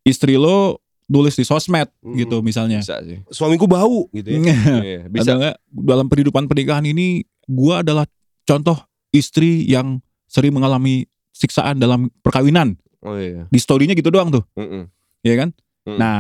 [0.06, 0.78] istri lu
[1.10, 2.14] nulis di sosmed Hmm.
[2.16, 2.80] gitu misalnya.
[2.80, 3.18] bisa sih.
[3.34, 4.40] Suamiku bau gitu ya.
[4.80, 5.26] Iya, bisa.
[5.26, 8.06] Ada nggak dalam kehidupan pernikahan ini, gua adalah
[8.46, 8.78] contoh
[9.10, 10.00] istri yang
[10.30, 12.78] sering mengalami siksaan dalam perkawinan.
[13.02, 13.50] Oh iya.
[13.50, 14.86] Di storynya gitu doang tuh, Mm-mm.
[15.26, 15.50] ya kan?
[15.90, 15.98] Hmm.
[15.98, 16.18] Nah,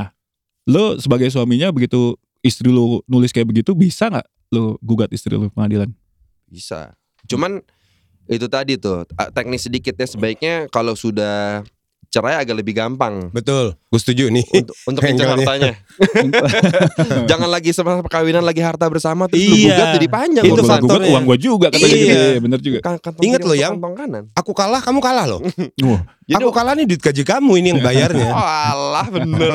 [0.65, 5.47] lu sebagai suaminya begitu istri lu nulis kayak begitu, bisa nggak lu gugat istri lu
[5.47, 5.93] ke pengadilan?
[6.49, 6.97] Bisa.
[7.29, 7.61] Cuman
[8.25, 11.61] itu tadi tuh teknis sedikitnya sebaiknya kalau sudah
[12.09, 14.41] cerai agak lebih gampang Betul, gue setuju nih.
[14.55, 15.73] untuk untuk ngincer hartanya.
[17.29, 19.73] Jangan lagi sama perkawinan lagi harta bersama terus lu Iya.
[19.73, 21.93] gugat jadi panjang Itu gua gugat uang gua juga kata dia Iya.
[21.95, 22.17] gitu.
[22.25, 22.79] Iya, bener juga.
[22.81, 24.23] Kan- kantong Ingat lo yang- kanan.
[24.33, 25.41] Aku kalah, kamu kalah loh.
[26.29, 28.29] Jadi Aku kalah nih duit gaji kamu ini yang bayarnya.
[28.37, 29.53] Oh alah bener.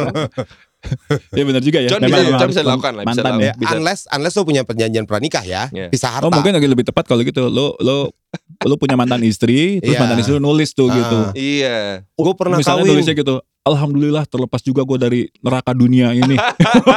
[1.31, 1.89] Iya bener juga ya.
[1.89, 3.41] Con Memang bisa, memang bisa dilakukan lah, bisa mantan dilakukan.
[3.41, 3.47] ya.
[3.47, 3.75] Ya, Bisa.
[3.75, 5.89] unless unless lo punya perjanjian pranikah ya, Iya.
[5.89, 6.25] pisah harta.
[6.25, 7.47] Oh mungkin lagi lebih tepat kalau gitu.
[7.47, 8.13] Lo lo
[8.61, 10.01] lo punya mantan istri, terus Iya.
[10.01, 10.95] mantan istri lu nulis tuh Ah.
[10.95, 11.19] gitu.
[11.35, 12.05] Iya.
[12.07, 12.93] gue pernah Misalnya kawin.
[12.93, 13.37] nulisnya gitu.
[13.65, 16.37] Alhamdulillah terlepas juga gue dari neraka dunia ini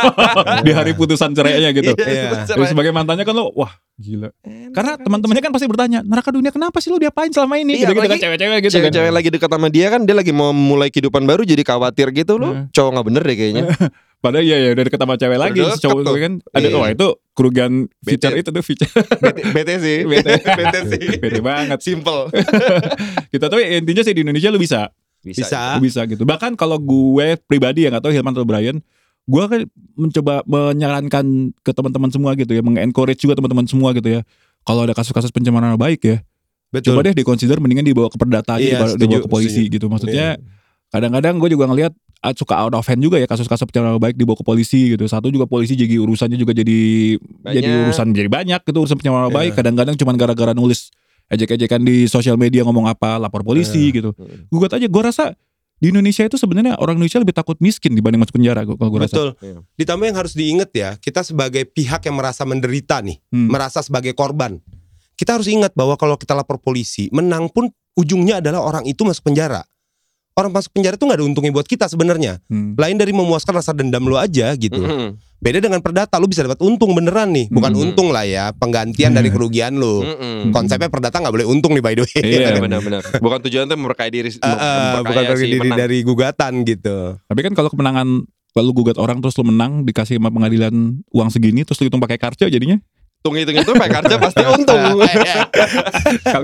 [0.67, 1.95] di hari putusan cerainya gitu.
[1.95, 2.43] Iya.
[2.43, 4.29] Jadi sebagai mantannya kan lo wah gila.
[4.75, 7.81] Karena teman-temannya kan pasti bertanya, neraka dunia kenapa sih lo diapain selama ini?
[7.81, 8.75] Iya, gitu, gitu kan cewek-cewek gitu kan.
[8.83, 12.35] Cewek-cewek lagi dekat sama dia kan dia lagi mau mulai kehidupan baru jadi khawatir gitu
[12.37, 12.51] loh.
[12.53, 12.63] Nah.
[12.75, 13.63] Cowok nggak bener deh kayaknya.
[14.17, 16.13] Padahal iya ya udah deket sama cewek lagi si cowok tuh.
[16.17, 16.77] itu kan ada Iya.
[16.81, 17.07] wah itu
[17.37, 18.41] kerugian feature Bete.
[18.41, 18.91] itu tuh feature
[19.53, 19.97] Bete sih.
[20.09, 20.31] Bete.
[20.41, 21.05] Bete sih.
[21.21, 21.79] bete banget.
[21.85, 22.33] Simple.
[23.29, 24.89] Kita tapi intinya sih di Indonesia lu bisa,
[25.33, 25.75] Bisa.
[25.75, 26.23] lu bisa gitu.
[26.23, 28.79] Bahkan kalau gue pribadi yang atau Hilman atau Brian,
[29.25, 29.65] gue kan
[29.95, 31.25] mencoba menyarankan
[31.59, 34.21] ke teman-teman semua gitu ya, mengencourage juga teman-teman semua gitu ya.
[34.63, 36.17] Kalau ada kasus-kasus pencemaran nama baik ya,
[36.69, 36.95] Betul.
[36.95, 39.73] coba deh dikonsider mendingan dibawa ke perdata aja Iya, dibawa, setuju, dibawa ke polisi setuju.
[39.79, 39.85] gitu.
[39.87, 40.43] Maksudnya Iya.
[40.87, 44.15] kadang-kadang gue juga ngelihat ah, suka out of hand juga ya kasus-kasus pencemaran nama baik
[44.15, 45.05] dibawa ke polisi gitu.
[45.05, 46.79] Satu juga polisi jadi urusannya juga jadi
[47.45, 47.83] jadi Banyak.
[47.87, 49.37] urusan jadi banyak gitu urusan pencemaran nama Iya.
[49.39, 49.51] baik.
[49.55, 50.89] Kadang-kadang cuma gara-gara nulis
[51.27, 53.95] ejek-ejekan di sosial media ngomong apa lapor polisi Iya.
[53.95, 54.09] gitu.
[54.47, 54.87] Gugat aja.
[54.87, 55.35] Gue rasa
[55.77, 58.65] di Indonesia itu sebenarnya orang Indonesia lebih takut miskin dibanding masuk penjara.
[58.65, 59.13] gua- Kalau gue rasa.
[59.13, 59.29] Betul.
[59.39, 59.57] Iya.
[59.77, 63.51] Ditambah yang harus diingat ya, kita sebagai pihak yang merasa menderita nih, Hmm.
[63.51, 64.57] merasa sebagai korban.
[65.13, 69.25] Kita harus ingat bahwa kalau kita lapor polisi, menang pun ujungnya adalah orang itu masuk
[69.25, 69.65] penjara.
[70.37, 72.37] Orang masuk penjara itu nggak ada untungnya buat kita sebenarnya.
[72.45, 72.77] Hmm.
[72.77, 74.77] Lain dari memuaskan rasa dendam lu aja gitu.
[74.77, 75.17] Mm-mm.
[75.37, 77.49] Beda dengan perdata, lu bisa dapat untung beneran nih.
[77.49, 77.81] Bukan Hmm.
[77.83, 80.01] untung lah ya, penggantian dari kerugian lu.
[80.01, 80.49] Mm-mm.
[80.49, 82.21] Konsepnya perdata nggak boleh untung nih by the way.
[82.21, 83.01] Iya, Benar-benar.
[83.17, 85.79] Bukan tujuan tuh memperkaya diri, eh, bukan memperkaya si diri menang.
[85.81, 86.97] dari gugatan gitu.
[87.17, 88.07] Tapi kan kalau kemenangan
[88.53, 90.73] kalau lu gugat orang terus lu menang dikasih sama pengadilan
[91.09, 92.77] uang segini terus lu hitung pakai kartu jadinya.
[93.29, 94.79] Hitung hitung itu pakai kerja pasti untung.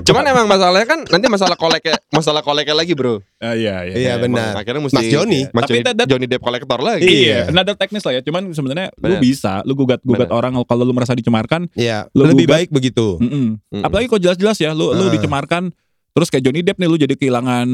[0.02, 3.20] Cuman emang masalahnya kan nanti masalah koleknya masalah koleknya lagi bro.
[3.38, 3.94] Ah, iya iya.
[3.94, 4.52] Iya, benar.
[4.54, 5.40] Akhirnya mesti Mas Joni.
[5.48, 7.04] Mas Tapi Joni, that- Johnny Depp kolektor lagi.
[7.04, 8.20] Iya, another teknis lah ya.
[8.20, 10.36] Cuman sebenarnya lu bisa, lu gugat gugat Benar.
[10.36, 11.68] orang kalau lu merasa dicemarkan.
[11.72, 12.54] Iya, Lu lebih gugat.
[12.56, 13.16] baik begitu.
[13.18, 13.56] Mm-mm.
[13.62, 13.82] Mm-mm.
[13.82, 15.12] Apalagi kok jelas-jelas ya, lu lu Ah.
[15.12, 15.72] dicemarkan.
[16.10, 17.66] Terus kayak Johnny Depp nih lu jadi kehilangan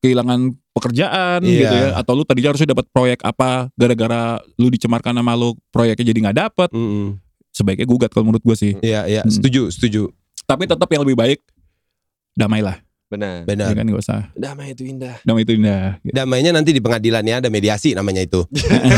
[0.00, 0.40] kehilangan
[0.72, 1.60] pekerjaan Iya.
[1.60, 4.22] gitu ya atau lu tadinya harusnya dapat proyek apa gara-gara
[4.56, 7.20] lu dicemarkan sama lu proyeknya jadi nggak dapet Mm-mm.
[7.60, 9.30] Sebaiknya gugat kalau menurut gue sih Iya, iya, Hmm.
[9.30, 10.02] setuju, setuju.
[10.42, 11.38] tapi tetap yang lebih baik
[12.32, 12.80] damailah
[13.10, 13.42] Benar.
[13.42, 13.68] Benar.
[13.68, 15.18] ya kan gak usah Damai itu indah.
[15.20, 16.14] damai itu indah Gitu.
[16.14, 18.46] Damainya nanti di pengadilan ya, ada mediasi namanya itu.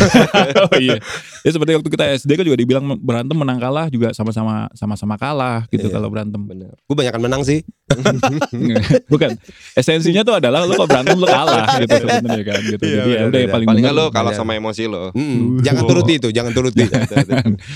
[0.68, 1.00] oh iya
[1.40, 5.64] ya seperti waktu kita SD kan juga dibilang berantem menang kalah juga sama-sama sama-sama kalah
[5.66, 5.94] gitu Iya.
[5.94, 6.76] kalau berantem Benar.
[6.78, 7.64] Gue banyak menang sih.
[9.12, 9.36] bukan
[9.74, 13.22] esensinya tuh adalah lu kalau berantem lu kalah gitu sebenarnya kan gitu Iya, jadi ya
[13.26, 15.08] udah ya paling Paling lo kalah sama emosi lo.
[15.12, 15.60] Mm-mm.
[15.60, 15.88] Jangan Oh.
[15.88, 16.84] turuti itu, jangan turuti.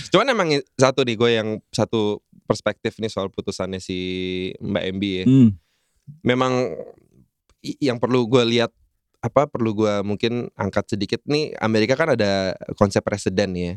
[0.08, 3.98] Cuman emang satu nih gue yang satu perspektif nih soal putusannya si
[4.58, 5.24] Mbak MB ya.
[5.24, 5.48] Hmm.
[6.22, 6.74] Memang
[7.82, 8.70] yang perlu gue lihat
[9.18, 13.74] apa perlu gue mungkin angkat sedikit nih Amerika kan ada konsep presiden ya.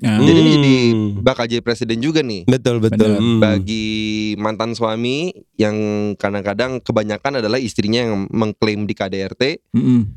[0.00, 0.16] Ya.
[0.16, 1.20] Jadi ini jadi Hmm.
[1.20, 3.20] bakal jadi presiden juga nih betul betul.
[3.20, 3.36] Hmm.
[3.36, 5.28] bagi mantan suami
[5.60, 5.76] yang
[6.16, 9.60] kadang-kadang kebanyakan adalah istrinya yang mengklaim di KDRT.
[9.76, 10.08] Mm-mm.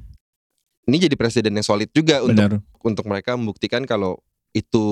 [0.88, 4.20] Ini jadi presiden yang solid juga untuk benar untuk mereka membuktikan kalau
[4.56, 4.86] itu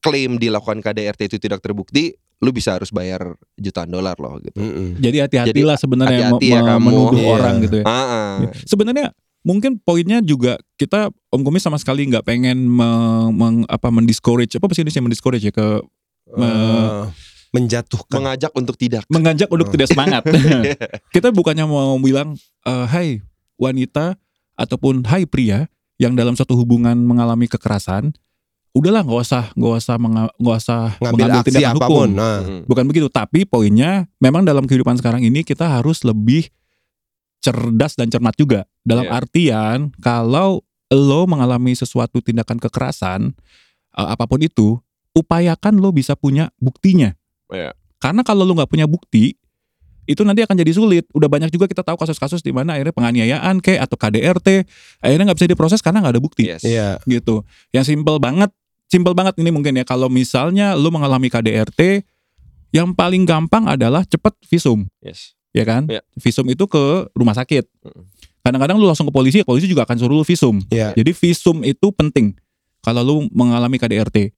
[0.00, 4.56] klaim dilakukan KDRT itu tidak terbukti, lu bisa harus bayar jutaan dolar loh gitu.
[4.56, 4.98] Mm-mm.
[4.98, 6.86] Jadi hati-hatilah sebenarnya hati-hati me- ya me- kamu.
[6.86, 7.30] menuduh Iya.
[7.32, 7.84] orang gitu ya.
[7.84, 8.34] Ah.
[8.44, 8.50] Ya.
[8.62, 9.06] Sebenarnya
[9.40, 14.64] mungkin poinnya juga kita Om Kumis sama sekali nggak pengen me- meng- apa mendiscourage apa
[14.64, 15.80] bahasa Indonesia mendiscourage ya ke
[16.28, 17.02] Eh,
[17.50, 18.18] menjatuhkan.
[18.18, 19.06] mengajak untuk tidak.
[19.08, 19.74] mengajak untuk Hmm.
[19.74, 20.22] tidak semangat.
[21.14, 23.08] kita bukannya mau bilang eh, hai
[23.56, 24.18] wanita
[24.54, 28.12] ataupun hai pria yang dalam suatu hubungan mengalami kekerasan,
[28.76, 29.94] udahlah nggak usah nggak usah
[30.36, 31.96] nggak usah ngambil mengambil aksi tindakan apa pun.
[32.04, 32.08] hukum.
[32.12, 32.60] Nah, Mm.
[32.66, 36.52] Bukan begitu, tapi poinnya memang dalam kehidupan sekarang ini kita harus lebih
[37.38, 38.66] cerdas dan cermat juga.
[38.82, 39.12] Dalam Iya.
[39.14, 43.32] artian kalau lo mengalami sesuatu tindakan kekerasan
[43.92, 44.76] eh, apa pun itu,
[45.12, 47.16] upayakan lo bisa punya buktinya.
[47.48, 47.72] Iya.
[47.96, 49.32] Karena kalau lo nggak punya bukti,
[50.04, 51.08] itu nanti akan jadi sulit.
[51.10, 54.48] Udah banyak juga kita tahu kasus-kasus di mana akhirnya penganiayaan kayak atau KDRT
[55.00, 56.62] akhirnya nggak bisa diproses karena nggak ada bukti Yes.
[56.62, 57.00] iya.
[57.02, 57.42] gitu.
[57.72, 58.52] Yang simpel banget,
[58.86, 62.02] simpel banget ini mungkin ya kalau misalnya lu mengalami KDRT
[62.70, 65.32] yang paling gampang adalah cepet visum, Yes.
[65.50, 65.86] ya kan?
[65.86, 66.02] Iya.
[66.14, 67.64] Visum itu ke rumah sakit.
[68.40, 70.62] Kadang-kadang lu langsung ke polisi, polisi juga akan suruh lu visum.
[70.68, 70.92] Iya.
[70.92, 72.36] Jadi visum itu penting
[72.78, 74.18] kalau lu mengalami KDRT.
[74.22, 74.34] Iya.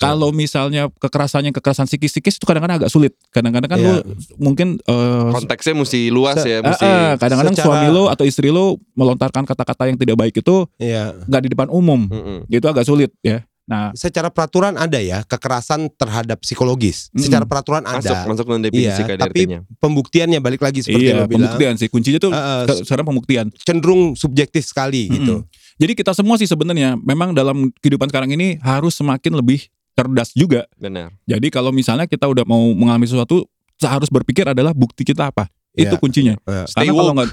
[0.00, 3.14] Kalau misalnya kekerasannya kekerasan psikis-psikis itu kadang-kadang agak sulit.
[3.30, 3.86] Kadang-kadang kan Iya.
[3.86, 3.94] lu
[4.36, 8.50] mungkin eh, Konteksnya mesti luas ya, eh, mesti eh, kadang-kadang secara- suami lu atau istri
[8.50, 11.14] lu melontarkan kata-kata yang tidak baik itu Iya.
[11.22, 12.10] nggak di depan umum.
[12.10, 12.50] Mm-mm.
[12.50, 13.46] Itu agak sulit ya.
[13.62, 17.08] Nah, Secara peraturan ada ya kekerasan terhadap psikologis.
[17.08, 17.22] Mm-mm.
[17.22, 18.26] Secara peraturan masuk ada.
[18.26, 19.58] masuk dalam definisi Iya, KDRT-nya.
[19.76, 21.46] Pembuktiannya balik lagi seperti iya, lo bilang.
[21.46, 21.86] pembuktian sih.
[21.86, 23.46] Kuncinya tuh ke- sekarang pembuktian.
[23.56, 25.16] cenderung subjektif sekali Mm-mm.
[25.16, 25.34] gitu.
[25.78, 30.66] Jadi kita semua sih sebenarnya memang dalam kehidupan sekarang ini harus semakin lebih cerdas juga.
[30.74, 31.14] Benar.
[31.24, 33.46] Jadi kalau misalnya kita udah mau mengalami sesuatu,
[33.80, 35.46] harus berpikir adalah bukti kita apa.
[35.72, 35.98] Itu Iya.
[35.98, 36.34] kuncinya.
[36.40, 36.64] Iya.
[36.66, 37.16] Stay Karena kalau woke.
[37.16, 37.30] nggak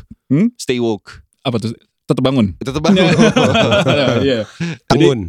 [0.56, 1.10] Stay woke.
[1.40, 1.74] apa tuh
[2.06, 2.54] tetap bangun.
[2.56, 3.02] Tetap bangun.
[4.22, 4.40] Iya.
[4.46, 5.20] Jadi Tanggun.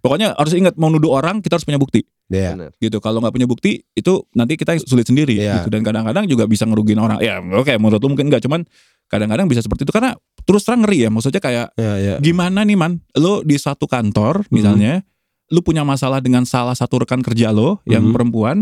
[0.00, 2.54] Pokoknya harus ingat mau nuduh orang kita harus punya bukti Iya.
[2.54, 2.70] Benar.
[2.78, 3.02] gitu.
[3.02, 5.60] Kalau nggak punya bukti itu nanti kita sulit sendiri Iya.
[5.60, 5.68] gitu.
[5.74, 7.18] Dan kadang-kadang juga bisa ngerugiin orang.
[7.18, 8.62] Ya oke menurut lu mungkin enggak cuman
[9.10, 10.14] kadang-kadang bisa seperti itu karena
[10.46, 11.10] terus terang ngeri ya.
[11.10, 12.14] Maksudnya kayak Iya, iya.
[12.18, 13.02] gimana nih man?
[13.18, 14.54] Lo di suatu kantor Hmm.
[14.54, 15.02] misalnya,
[15.50, 18.14] lu punya masalah dengan salah satu rekan kerja lo yang Mhm.
[18.14, 18.56] perempuan,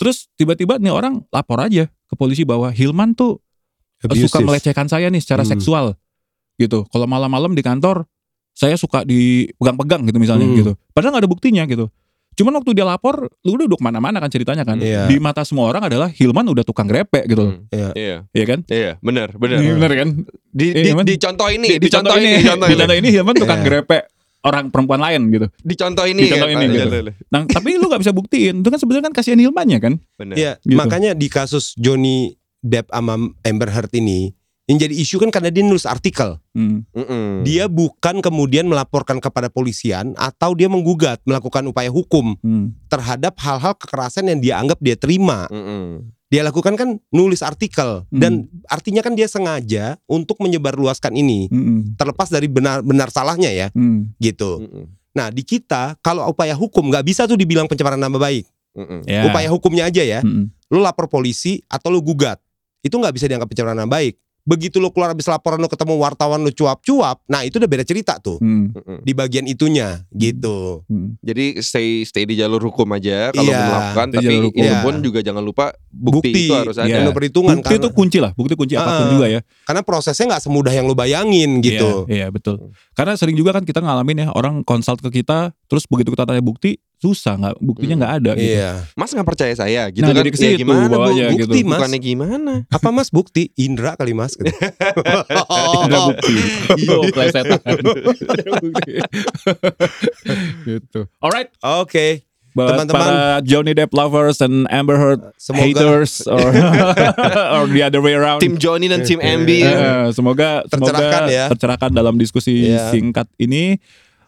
[0.00, 3.44] terus tiba-tiba nih orang lapor aja ke polisi bahwa Hilman tuh
[4.00, 4.48] suka Abusive.
[4.48, 5.52] melecehkan saya nih secara Hmm.
[5.52, 5.86] seksual
[6.56, 6.88] gitu.
[6.88, 8.08] Kalau malam-malam di kantor
[8.62, 10.56] saya suka dipegang-pegang gitu misalnya Hmm.
[10.56, 10.72] gitu.
[10.90, 11.90] Padahal nggak ada buktinya gitu.
[12.32, 14.80] Cuman waktu dia lapor, lu udah ke mana-mana kan ceritanya kan.
[14.80, 15.04] Iya.
[15.04, 17.68] Di mata semua orang adalah Hilman udah tukang grepe gitu, Hmm.
[17.68, 17.88] Iya.
[17.92, 18.16] Iya.
[18.32, 18.58] Iya kan?
[18.64, 19.58] Iya, benar, benar.
[19.60, 20.08] Bener kan?
[20.48, 21.04] Di, Iya, di, Man.
[21.04, 23.60] di contoh ini, Di, di, contoh ini, di contoh di ini, contoh ini Hilman tukang
[23.60, 23.68] Iya.
[23.68, 23.98] grepe
[24.42, 25.46] orang perempuan lain gitu.
[25.54, 26.72] di contoh ini, Di contoh kan, ini, Pak.
[26.72, 26.88] gitu.
[26.88, 28.54] Iya, Nah, tapi lu gak bisa buktiin.
[28.58, 29.92] Itu kan sebenarnya kan kasihan Hilmannya kan.
[30.16, 30.34] Benar.
[30.34, 30.72] Iya, Gitu.
[30.74, 34.32] makanya di kasus Johnny Depp sama Amber Heard ini
[34.72, 36.40] yang jadi isu kan karena dia nulis artikel.
[36.56, 36.88] Hmm.
[36.96, 37.44] Mm-mm.
[37.44, 42.72] Dia bukan kemudian melaporkan kepada polisian atau dia menggugat melakukan upaya hukum Hmm.
[42.88, 45.44] terhadap hal-hal kekerasan yang dia anggap dia terima.
[45.52, 46.08] Mm-mm.
[46.32, 51.92] Dia lakukan kan nulis artikel dan artinya kan dia sengaja untuk menyebarluaskan ini Hmm.
[52.00, 54.08] terlepas dari benar benar salahnya ya Hmm.
[54.16, 54.64] gitu.
[54.64, 54.88] Mm-mm.
[55.12, 58.48] Nah di kita kalau upaya hukum nggak bisa tuh dibilang pencemaran nama baik.
[58.72, 59.04] Mm-mm.
[59.04, 59.28] Ya.
[59.28, 60.24] Upaya hukumnya aja ya.
[60.24, 60.48] Hmm.
[60.72, 62.40] Lu lapor polisi atau lu gugat
[62.80, 64.16] itu nggak bisa dianggap pencemaran nama baik.
[64.42, 68.18] Begitu lu keluar habis laporan lu ketemu wartawan lu cuap-cuap, nah itu udah beda cerita
[68.18, 68.74] tuh Hmm.
[68.98, 70.82] Di bagian itunya gitu.
[70.84, 71.14] Hmm.
[71.20, 74.58] Jadi stay stay di jalur hukum aja kalau Iya, mau melakukan, di tapi jalur hukum.
[74.58, 74.82] itu Iya.
[74.82, 76.84] pun juga jangan lupa bukti, itu harus ada.
[76.84, 76.98] Iya.
[76.98, 78.32] penuh perhitungan Bukti itu karena, kunci lah.
[78.32, 79.12] Bukti kunci apa pun Ah.
[79.12, 79.40] juga ya.
[79.62, 82.04] karena prosesnya nggak semudah yang lu bayangin gitu.
[82.04, 82.74] Iya, iya, betul.
[82.92, 86.42] Karena sering juga kan kita ngalamin ya orang consult ke kita, terus begitu kita tanya
[86.42, 88.00] bukti susah nggak buktinya Hmm.
[88.00, 88.32] nggak ada.
[88.32, 88.54] Gitu.
[88.54, 88.70] Iya.
[88.94, 90.22] Mas nggak percaya saya gitu Nah, kan?
[90.22, 91.10] jadi Ya gimana bu?
[91.10, 91.50] gitu.
[91.50, 91.74] Bukti mas.
[91.76, 92.52] Bukannya gimana?
[92.70, 93.50] Apa mas bukti?
[93.56, 94.32] Indra kali mas.
[94.32, 94.54] Gitu.
[95.90, 96.34] Bukti.
[96.88, 97.58] Oh, plesetan.
[97.66, 97.82] Ada
[98.54, 98.92] bukti.
[100.64, 101.00] gitu.
[101.18, 102.22] Alright, Oke.
[102.52, 103.00] buat Teman-teman.
[103.00, 106.52] para Johnny Depp lovers and Amber Heard Semoga haters or
[107.56, 108.38] or the other way around.
[108.38, 109.48] Tim Johnny dan tim MB.
[109.48, 111.44] Eh, semoga Tercerahkan semoga ya.
[111.48, 112.92] tercerahkan dalam diskusi Iya.
[112.92, 113.80] singkat ini.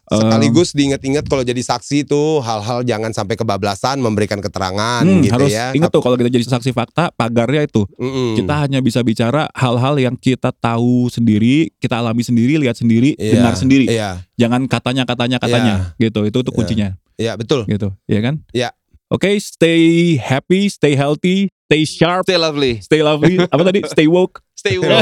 [0.07, 5.51] Sekaligus diingat-ingat kalau jadi saksi itu hal-hal jangan sampai kebablasan memberikan keterangan hmm, gitu harus
[5.51, 5.73] ya.
[5.73, 8.37] ingat tuh kalau kita jadi saksi fakta pagarnya itu Mm-mm.
[8.37, 13.33] kita hanya bisa bicara hal-hal yang kita tahu sendiri, kita alami sendiri, lihat sendiri, Iya,
[13.33, 13.89] dengar sendiri.
[13.89, 16.21] Iya, Jangan katanya katanya katanya gitu.
[16.25, 16.57] Itu tuh Iya.
[16.57, 17.65] kuncinya iya betul.
[17.65, 18.45] gitu, ya kan?
[18.51, 18.71] Iya.
[19.09, 22.83] Oke, stay happy, stay healthy, stay sharp, Stay lovely.
[22.83, 23.39] stay lovely.
[23.39, 23.81] Apa tadi?
[23.87, 24.43] Stay woke.
[24.53, 24.99] Stay woke.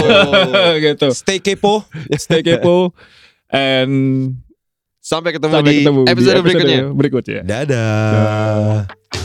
[0.78, 1.08] gitu.
[1.10, 1.80] Stay kepo.
[2.14, 2.92] Stay kepo.
[3.48, 4.36] And
[5.02, 6.80] Sampai ketemu sampai di ketemu di episode berikutnya.
[6.94, 7.40] berikutnya.
[7.42, 9.21] Dadah.